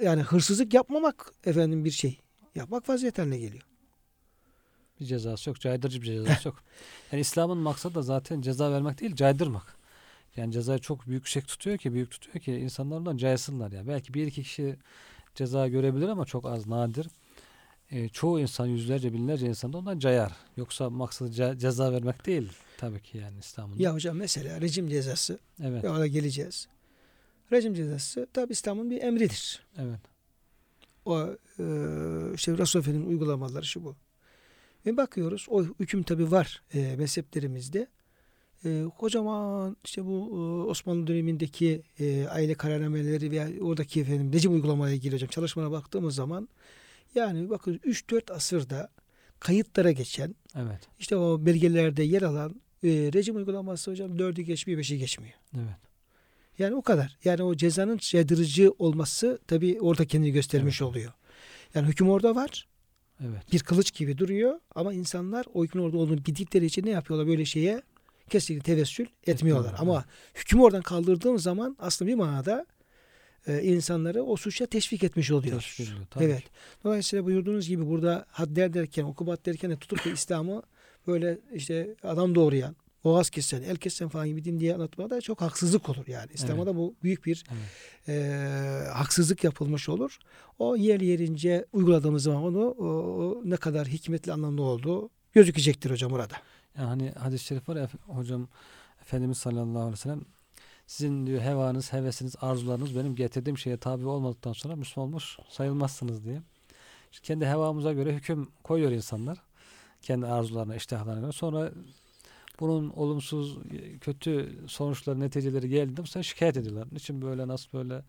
[0.00, 2.18] yani hırsızlık yapmamak efendim bir şey.
[2.54, 3.62] Yapmak fazilet haline geliyor.
[5.00, 5.60] Bir cezası yok.
[5.60, 6.62] Caydırıcı bir cezası yok.
[7.12, 9.76] Yani İslam'ın maksadı da zaten ceza vermek değil, caydırmak.
[10.36, 13.86] Yani cezayı çok büyük şey tutuyor ki, büyük tutuyor ki insanlar ondan caysınlar ya.
[13.88, 14.76] Belki bir iki kişi
[15.34, 17.06] ceza görebilir ama çok az nadir.
[17.90, 20.32] Ee, çoğu insan yüzlerce binlerce insan da ondan cayar.
[20.56, 23.78] Yoksa maksadı ce- ceza vermek değil tabii ki yani İslam'ın.
[23.78, 25.84] Ya hocam mesela rejim cezası Evet.
[25.84, 26.68] ve ona geleceğiz.
[27.52, 29.66] Rejim cezası tabi İslam'ın bir emridir.
[29.78, 30.00] Evet.
[31.04, 31.20] O
[31.58, 31.64] e,
[32.34, 33.96] işte Resul uygulamaları şu bu.
[34.86, 37.86] Ve bakıyoruz o hüküm tabi var e, mezheplerimizde.
[38.64, 44.94] E, kocaman işte bu e, Osmanlı dönemindeki e, aile kararnameleri veya oradaki efendim rejim uygulamaya
[44.94, 46.48] ilgili hocam çalışmalara baktığımız zaman
[47.14, 48.90] yani bakın 3-4 asırda
[49.40, 50.88] kayıtlara geçen Evet.
[50.98, 55.34] işte o belgelerde yer alan e, rejim uygulaması hocam dördü geçmiyor, beşi geçmiyor.
[55.54, 55.76] Evet.
[56.58, 57.18] Yani o kadar.
[57.24, 61.12] Yani o cezanın caydırıcı olması tabii orada kendini göstermiş oluyor.
[61.74, 62.68] Yani hüküm orada var.
[63.20, 63.52] Evet.
[63.52, 67.44] Bir kılıç gibi duruyor ama insanlar o hükmün orada olduğunu bildikleri için ne yapıyorlar böyle
[67.44, 67.82] şeye?
[68.30, 69.34] Kesinlikle tevessül etmiyorlar.
[69.34, 70.04] Etmiyorlar, Ama
[70.34, 72.66] hükmü oradan kaldırdığın zaman aslında bir manada
[73.46, 75.60] e, insanları o suça teşvik etmiş oluyor.
[75.60, 76.42] Teşvik ediyor, tabii Evet.
[76.84, 80.62] Dolayısıyla buyurduğunuz gibi burada hadder derken, ukubat derken de tutup da İslam'ı
[81.06, 85.40] böyle işte adam doğrayan, boğaz kesen, el kesen falan gibi din diye anlatmada da çok
[85.40, 86.30] haksızlık olur yani.
[86.34, 88.08] İslam'a da bu büyük bir Evet.
[88.08, 90.18] e, haksızlık yapılmış olur.
[90.58, 96.12] O yer yerince uyguladığımız zaman onu o, o ne kadar hikmetli anlamda olduğu gözükecektir hocam
[96.12, 96.34] orada.
[96.78, 98.48] Yani hani hadis-i şerif var ya hocam
[99.00, 100.22] Efendimiz sallallahu aleyhi ve sellem
[100.86, 106.42] sizin diyor hevanız, hevesiniz, arzularınız benim getirdiğim şeye tabi olmadıktan sonra Müslüman olmuş sayılmazsınız diye.
[107.12, 109.42] İşte kendi hevamıza göre hüküm koyuyor insanlar.
[110.04, 111.32] Kendi arzularına, iştihlarına göre.
[111.32, 111.70] Sonra
[112.60, 113.58] bunun olumsuz,
[114.00, 116.88] kötü sonuçları, neticeleri geldiğinde bu sefer şikayet ediyorlar.
[116.92, 118.02] Niçin böyle, nasıl böyle?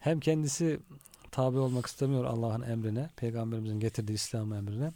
[0.00, 0.80] Hem kendisi
[1.30, 4.92] tabi olmak istemiyor Allah'ın emrine, Peygamberimizin getirdiği İslam emrine.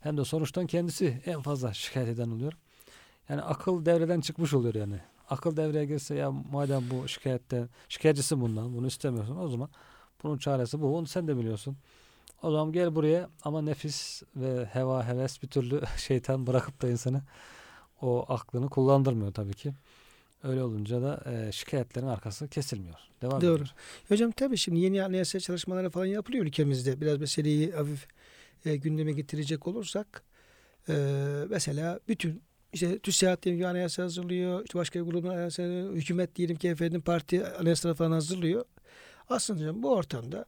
[0.00, 2.52] Hem de sonuçtan kendisi en fazla şikayet eden oluyor.
[3.28, 5.00] Yani akıl devreden çıkmış oluyor yani.
[5.30, 9.68] Akıl devreye girse ya madem bu şikayetten, şikayetçisi bundan, bunu istemiyorsun o zaman
[10.22, 10.96] bunun çaresi bu.
[10.96, 11.76] Onu sen de biliyorsun.
[12.42, 17.22] O zaman gel buraya ama nefis ve heva, heves bir türlü şeytan bırakıp da insanı
[18.02, 19.74] o aklını kullandırmıyor tabii ki.
[20.42, 22.96] Öyle olunca da e, şikayetlerin arkası kesilmiyor.
[23.22, 23.54] Devam Doğru.
[23.54, 23.74] ediyor.
[24.08, 27.00] Hocam tabii şimdi yeni anayasa çalışmaları falan yapılıyor ülkemizde.
[27.00, 28.06] Biraz meseleyi hafif
[28.64, 30.22] e, gündeme getirecek olursak
[30.88, 30.94] e,
[31.50, 34.64] mesela bütün işte TÜSİAD diyelim ki anayasa hazırlıyor.
[34.64, 38.64] işte başka bir grubun anayasa hükümet diyelim ki efendim parti anayasa falan hazırlıyor.
[39.28, 40.44] Aslında hocam bu ortamda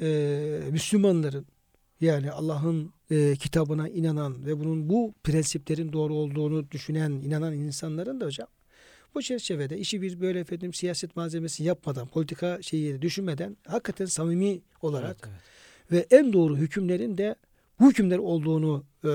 [0.00, 1.46] e, Müslümanların
[2.00, 8.24] yani Allah'ın e, kitabına inanan ve bunun bu prensiplerin doğru olduğunu düşünen, inanan insanların da
[8.24, 8.48] hocam
[9.14, 15.28] bu çerçevede işi bir böyle efendim siyaset malzemesi yapmadan, politika şeyi düşünmeden hakikaten samimi olarak
[15.28, 15.40] Evet,
[15.90, 16.10] evet.
[16.10, 17.36] ve en doğru hükümlerin de
[17.80, 19.12] bu hükümler olduğunu e,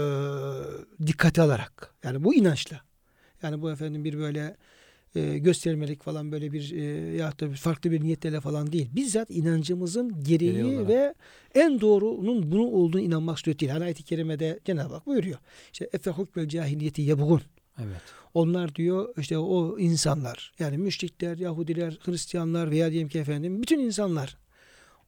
[1.08, 2.82] dikkate alarak yani bu inançla
[3.44, 4.58] yani bu efendim bir böyle
[5.16, 6.84] e, göstermelik falan böyle bir e,
[7.18, 8.90] ya da farklı bir niyetlerle falan değil.
[8.96, 11.14] Bizzat inancımızın gereği Gereği ve
[11.56, 13.72] en doğrunun bunu olduğunu inanmak suretiyle.
[13.72, 15.38] Hani ayet-i kerimede Cenab-ı Hak buyuruyor.
[15.74, 17.42] İşte efe hukmel cahiliyeti yebğun.
[17.80, 18.02] Evet.
[18.34, 24.38] Onlar diyor işte o insanlar yani müşrikler, Yahudiler, Hristiyanlar veya diyelim ki efendim bütün insanlar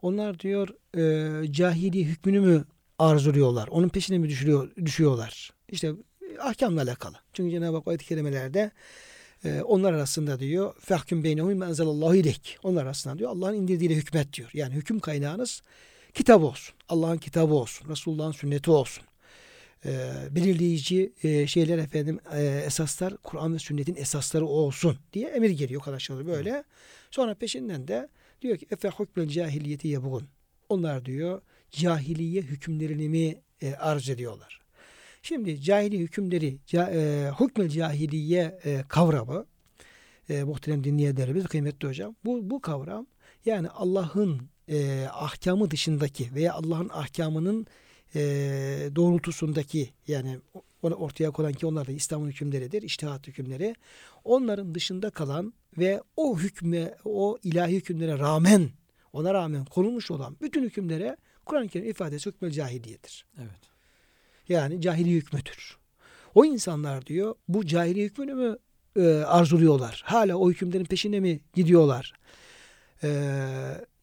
[0.02, 2.66] onlar diyor e, cahili hükmünü mü
[3.00, 3.68] arzuluyorlar?
[3.68, 5.54] Onun peşine mi düşüyor, düşüyorlar?
[5.70, 7.16] İşte e, ahkamla alakalı.
[7.34, 8.72] Çünkü Cenab-ı Hak ayet-i kerimelerde
[9.46, 12.58] e, onlar arasında diyor fehküm beynehum menzelallahu ileyk.
[12.64, 14.50] Onlar arasında diyor Allah'ın indirdiğiyle hükmet diyor.
[14.54, 15.62] Yani hüküm kaynağınız
[16.14, 16.76] kitap olsun.
[16.90, 17.90] Allah'ın kitabı olsun.
[17.90, 19.04] Resulullah'ın sünneti olsun
[19.86, 25.82] e, belirleyici e, şeyler efendim e, esaslar Kur'an ve sünnetin esasları olsun diye emir geliyor
[25.82, 26.64] arkadaşlar böyle.
[27.12, 28.10] Sonra peşinden de
[28.42, 30.28] diyor ki efe hukmel cahiliyeti yebğun.
[30.70, 31.42] Onlar diyor
[31.72, 34.63] cahiliye hükümlerini mi e, arz ediyorlar.
[35.26, 39.46] Şimdi cahili hükümleri ca, e, cahiliye e, kavramı
[40.30, 43.08] e, muhterem dinleyenlerimiz kıymetli hocam bu, bu kavram
[43.46, 47.68] yani Allah'ın e, ahkamı dışındaki veya Allah'ın ahkamının
[48.16, 48.22] e,
[48.96, 50.40] doğrultusundaki yani
[50.82, 53.76] onu ortaya konan ki onlar da İslam'ın hükümleridir, iştihat hükümleri.
[54.24, 58.70] Onların dışında kalan ve o hükme, o ilahi hükümlere rağmen,
[59.14, 63.26] ona rağmen konulmuş olan bütün hükümlere Kur'an-ı Kerim ifadesi hükmel cahiliyedir.
[63.38, 63.73] Evet.
[64.50, 65.78] Yani cahili hükmüdür.
[66.36, 68.58] O insanlar diyor bu cahili hükmünü mü
[68.96, 70.02] e, arzuluyorlar?
[70.06, 72.14] Hala o hükümlerin peşine mi gidiyorlar?
[73.04, 73.10] E,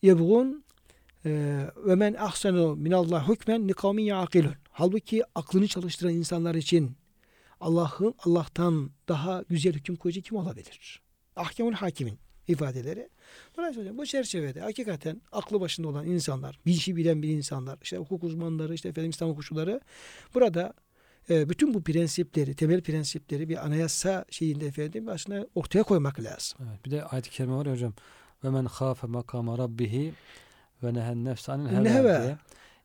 [0.03, 0.64] Yebğun
[1.24, 1.30] e,
[1.76, 4.55] ve men ahsenu minallah hükmen li kavmin yaqilun.
[4.70, 6.97] Halbuki aklını çalıştıran insanlar için
[7.61, 11.03] Allah'ın Allah'tan daha güzel hüküm koyucu kim olabilir?
[11.36, 12.18] Ahkamul hakimin
[12.51, 13.09] ifadeleri.
[13.57, 18.24] Dolayısıyla bu çerçevede hakikaten aklı başında olan insanlar, bir işi bilen bir insanlar, işte hukuk
[18.24, 19.80] uzmanları, işte efendim İslam hukukçuları
[20.34, 20.72] burada
[21.30, 26.59] e, bütün bu prensipleri, temel prensipleri bir anayasa şeyinde efendim aslında ortaya koymak lazım.
[26.62, 26.84] Evet.
[26.86, 27.94] Bir de ayet-i kerime var ya hocam.
[28.44, 30.12] Ve men khafe makama rabbihi
[30.82, 32.22] ve nehen nefse anil Ne heva heva?
[32.22, 32.36] diye.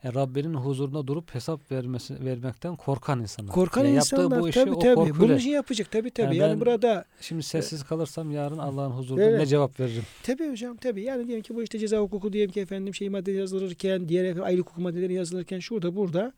[0.06, 3.54] Yani Rabbinin huzuruna durup hesap vermesi vermekten korkan insanlar.
[3.54, 4.96] Korkan Yani insanlar yaptığı bu işi tabii o tabii.
[4.96, 5.20] korkuyla.
[5.20, 6.38] Bunun için yapacak tabii tabii.
[6.38, 9.40] Yani Yani, burada Şimdi sessiz kalırsam yarın Allah'ın huzurunda Evet.
[9.40, 10.04] ne cevap veririm?
[10.24, 11.04] Tabii hocam tabii.
[11.04, 14.60] Yani diyelim ki bu işte ceza hukuku diyelim ki efendim şey maddeleri yazılırken, diğer ayrı
[14.62, 16.34] hukuk maddeleri yazılırken şurada burada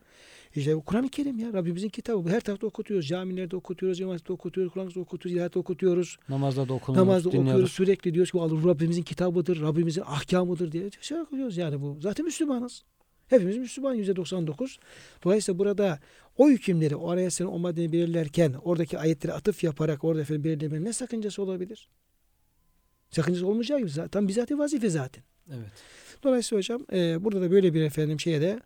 [0.55, 2.25] işte bu Kur'an-ı Kerim ya Rabbimizin kitabı.
[2.25, 3.07] Bu her tarafta okutuyoruz.
[3.07, 6.17] Camilerde okutuyoruz, cemaatte okutuyoruz, Kur'an'da okutuyoruz, ilahiyatta okutuyoruz.
[6.29, 7.49] Namazda da okunuyor, Namazda okuyoruz.
[7.49, 7.71] dinliyoruz.
[7.71, 10.89] Sürekli diyoruz ki bu Rabbimizin kitabıdır, Rabbimizin ahkamıdır diye.
[11.01, 11.97] Şey okuyoruz yani bu.
[12.01, 12.83] Zaten Müslümanız.
[13.27, 14.77] Hepimiz Müslüman %99.
[15.23, 15.99] Dolayısıyla burada
[16.37, 20.93] o hükümleri, o anayasanın o maddeyi belirlerken oradaki ayetleri atıf yaparak orada efendim belirlemenin ne
[20.93, 21.89] sakıncası olabilir?
[23.09, 25.23] Sakıncası olmayacağı gibi zaten bizatihi vazife zaten.
[25.49, 25.71] Evet.
[26.23, 28.59] Dolayısıyla hocam e, burada da böyle bir efendim şeye de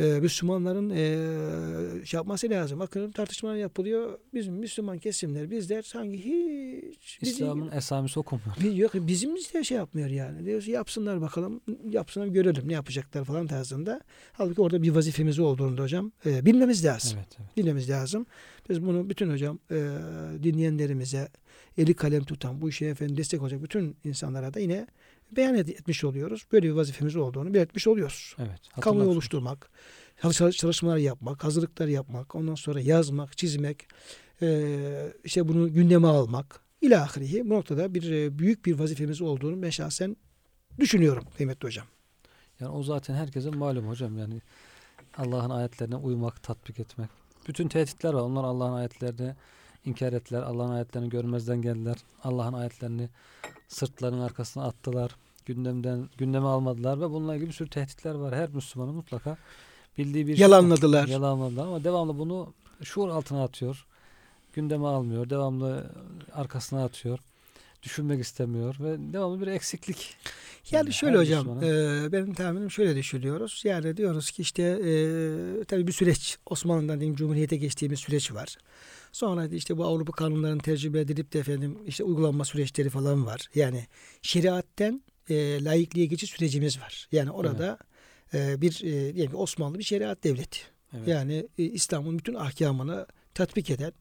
[0.00, 2.80] e, Müslümanların e, şey yapması lazım.
[2.80, 4.18] Bakın tartışmalar yapılıyor.
[4.34, 8.56] Bizim Müslüman kesimler bizler sanki hiç İslam'ın esamesi okunmuyor.
[8.60, 10.44] bir- yok bizim de şey yapmıyor yani.
[10.46, 14.00] Diyoruz yapsınlar bakalım, yapsınlar görelim ne yapacaklar falan tarzında.
[14.32, 17.18] Halbuki orada bir vazifemiz olduğunu da hocam e, bilmemiz lazım.
[17.18, 17.56] Evet, evet.
[17.56, 18.26] Bilmemiz lazım.
[18.70, 19.76] Biz bunu bütün hocam e,
[20.42, 21.28] dinleyenlerimize
[21.78, 24.86] eli kalem tutan bu işe efendim destek olacak bütün insanlara da yine
[25.36, 26.46] beyan et- etmiş oluyoruz.
[26.52, 28.36] Böyle bir vazifemiz olduğunu belirtmiş oluyoruz.
[28.38, 28.60] Evet.
[28.80, 29.70] Kamuoyu oluşturmak,
[30.32, 33.88] çalış- çalışmalar yapmak, hazırlıklar yapmak, ondan sonra yazmak, çizmek,
[35.24, 40.16] işte bunu gündeme almak ilahirihi bu noktada bir büyük bir vazifemiz olduğunu ben şahsen
[40.78, 41.86] düşünüyorum kıymetli hocam.
[42.60, 44.40] Yani o zaten herkesin malum hocam yani
[45.18, 47.08] Allah'ın ayetlerine uymak, tatbik etmek.
[47.48, 48.20] Bütün tehditler var.
[48.20, 49.34] Onlar Allah'ın ayetlerini
[49.84, 50.42] inkar ettiler.
[50.42, 51.96] Allah'ın ayetlerini görmezden geldiler.
[52.22, 53.08] Allah'ın ayetlerini
[53.68, 55.16] sırtlarının arkasına attılar.
[55.46, 58.34] Gündemden gündeme almadılar ve bununla ilgili bir sürü tehditler var.
[58.34, 59.36] Her Müslümanın mutlaka
[59.98, 60.50] bildiği bir şey var.
[60.50, 61.08] Yalanladılar.
[61.08, 63.86] Yalanladılar ama devamlı bunu şuur altına atıyor.
[64.52, 65.30] Gündeme almıyor.
[65.30, 65.90] Devamlı
[66.32, 67.18] arkasına atıyor.
[67.82, 70.16] Düşünmek istemiyor ve devamlı bir eksiklik.
[70.70, 73.62] Yani Yani şöyle hocam, Müslümanın- e, benim tahminim şöyle düşünüyoruz.
[73.64, 78.56] Yani diyoruz ki işte e, tabii bir süreç, Osmanlı'dan diyeyim Cumhuriyet'e geçtiğimiz süreç var.
[79.12, 83.46] Sonra işte bu Avrupa kanunlarının tercüme edilip de efendim işte uygulanma süreçleri falan var.
[83.54, 83.86] Yani
[84.22, 87.08] şeriatten e, laikliğe geçiş sürecimiz var.
[87.12, 87.78] Yani orada
[88.34, 90.58] e, bir e, diyelim ki Osmanlı bir şeriat devleti.
[90.96, 91.08] Evet.
[91.08, 93.92] Yani e, İslam'ın bütün ahkamını tatbik eden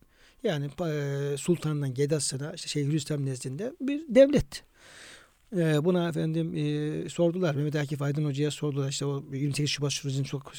[0.44, 4.64] yani e, sultandan Gedas'ına işte Şeyhülislam nezdinde bir devlet.
[5.58, 7.56] E, buna efendim e, sordular.
[7.56, 8.90] Mehmet Akif Aydın Hoca'ya sordular.
[8.90, 10.54] İşte o 28 Şubat Şuruz'un çok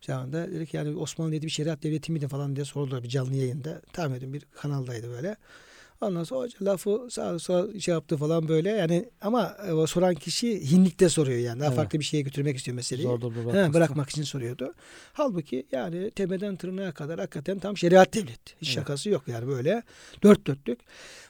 [0.00, 3.36] şu anda dedik yani Osmanlı dedi bir şeriat devleti miydi falan diye sordular bir canlı
[3.36, 3.82] yayında.
[3.92, 5.36] Tahmin edin bir kanaldaydı böyle.
[6.00, 10.14] Ondan sonra hoca lafı sağ, sağ şey yaptı falan böyle yani ama e, o soran
[10.14, 11.60] kişi hinlikte soruyor yani.
[11.60, 11.76] Daha Evet.
[11.76, 13.08] farklı bir şeye götürmek istiyor meseleyi.
[13.08, 14.74] Zor durumda He, bırakmak bırakmak için soruyordu.
[15.12, 18.54] Halbuki yani tepeden tırnağa kadar hakikaten tam şeriat devleti.
[18.60, 18.74] Hiç Evet.
[18.74, 19.82] şakası yok yani böyle
[20.22, 20.80] dört dörtlük.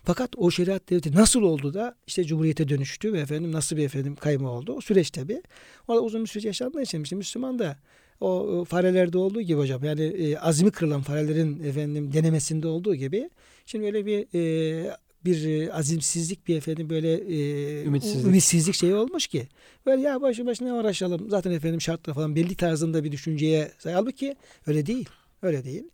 [0.05, 4.17] Fakat o şeriat devleti nasıl oldu da işte cumhuriyete dönüştü ve efendim nasıl bir efendim
[4.17, 4.73] kayma oldu?
[4.73, 5.43] O süreç tabi.
[5.89, 7.77] Orada uzun bir süreç yaşandığı için işte Müslüman da
[8.21, 13.31] o e, farelerde olduğu gibi hocam yani e, azmi kırılan farelerin efendim denemesinde olduğu gibi
[13.67, 18.27] şimdi öyle bir e, bir e, azimsizlik bir efendim böyle e, Ümitsizlik.
[18.27, 19.49] ümitsizlik şeyi olmuş ki
[19.87, 24.37] böyle ya başı başına uğraşalım zaten efendim şartlar falan belli tarzında bir düşünceye halbuki
[24.67, 25.09] öyle değil
[25.43, 25.85] öyle değil.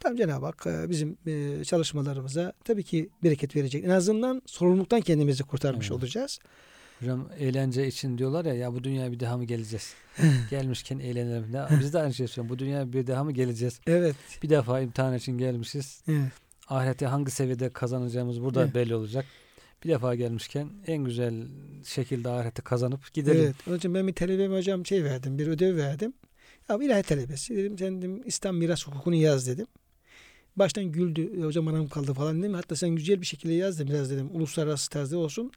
[0.00, 1.16] Tam Cenab-ı Hak e, bizim
[1.64, 3.84] çalışmalarımıza tabii ki bereket verecek.
[3.84, 5.98] En azından sorumluluktan kendimizi kurtarmış Evet.
[5.98, 6.38] olacağız.
[7.00, 9.94] Hocam eğlence için diyorlar ya ya bu dünyaya bir daha mı geleceğiz?
[10.50, 11.52] Gelmişken eğlenelim.
[11.52, 12.50] Ne, biz de aynı şey söylüyoruz.
[12.50, 13.80] Bu dünyaya bir daha mı geleceğiz?
[13.86, 14.16] Evet.
[14.42, 16.02] Bir defa imtihan için gelmişiz.
[16.08, 16.32] evet.
[16.68, 18.74] Ahirete hangi seviyede kazanacağımız burada Evet.
[18.74, 19.24] belli olacak.
[19.84, 21.34] Bir defa gelmişken en güzel
[21.84, 23.40] şekilde ahirete kazanıp gidelim.
[23.44, 23.54] Evet.
[23.68, 25.38] Onun için ben bir talebeme hocam şey verdim.
[25.38, 26.12] Bir ödev verdim.
[26.68, 27.56] Ya ilahi talebesi.
[27.56, 29.66] Dedim sen dedim, İslam miras hukukunu yaz dedim.
[30.56, 31.40] Baştan güldü.
[31.40, 32.54] "E, Hocam anam kaldı falan dedim.
[32.54, 34.28] Hatta sen güzel bir şekilde yaz dedim biraz dedim.
[34.32, 35.52] Uluslararası tarzda olsun.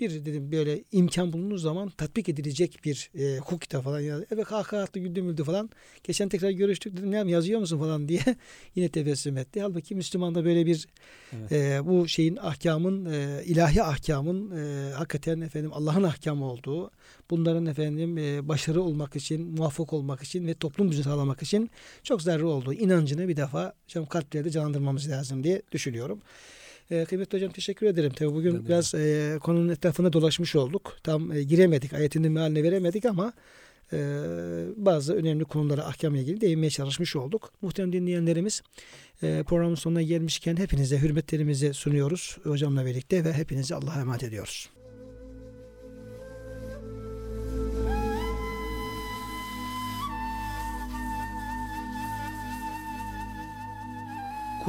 [0.00, 4.22] Bir dedim böyle imkan bulunduğu zaman tatbik edilecek bir e, hukuk kitabı falan yaz.
[4.30, 5.70] Evet kahkaha attı güldü müldü falan.
[6.04, 8.20] Geçen tekrar görüştük dedim ne yapayım, yazıyor musun falan diye
[8.74, 9.62] yine tebessüm etti.
[9.62, 10.86] Halbuki Müslüman'da böyle bir
[11.32, 11.52] Evet.
[11.52, 16.90] e, bu şeyin ahkamın e, ilahi ahkamın e, hakikaten efendim Allah'ın ahkamı olduğu
[17.30, 21.70] bunların efendim e, başarı olmak için muvaffak olmak için ve toplum düzeni sağlamak için
[22.02, 23.72] çok zararlı olduğu inancını bir defa
[24.10, 26.20] kalplerde canlandırmamız lazım diye düşünüyorum.
[26.90, 28.12] E, kıymetli hocam teşekkür ederim.
[28.16, 30.96] Tabii bugün Ben de biraz e, konunun etrafına dolaşmış olduk.
[31.02, 31.92] Tam e, giremedik.
[31.92, 33.32] Ayetinin mealine veremedik ama
[33.92, 33.98] e,
[34.76, 37.52] bazı önemli konulara ahkamla ilgili değinmeye çalışmış olduk.
[37.62, 38.62] Muhterem dinleyenlerimiz
[39.22, 44.70] e, programın sonuna gelmişken hepinize hürmetlerimizi sunuyoruz hocamla birlikte ve hepinizi Allah'a emanet ediyoruz.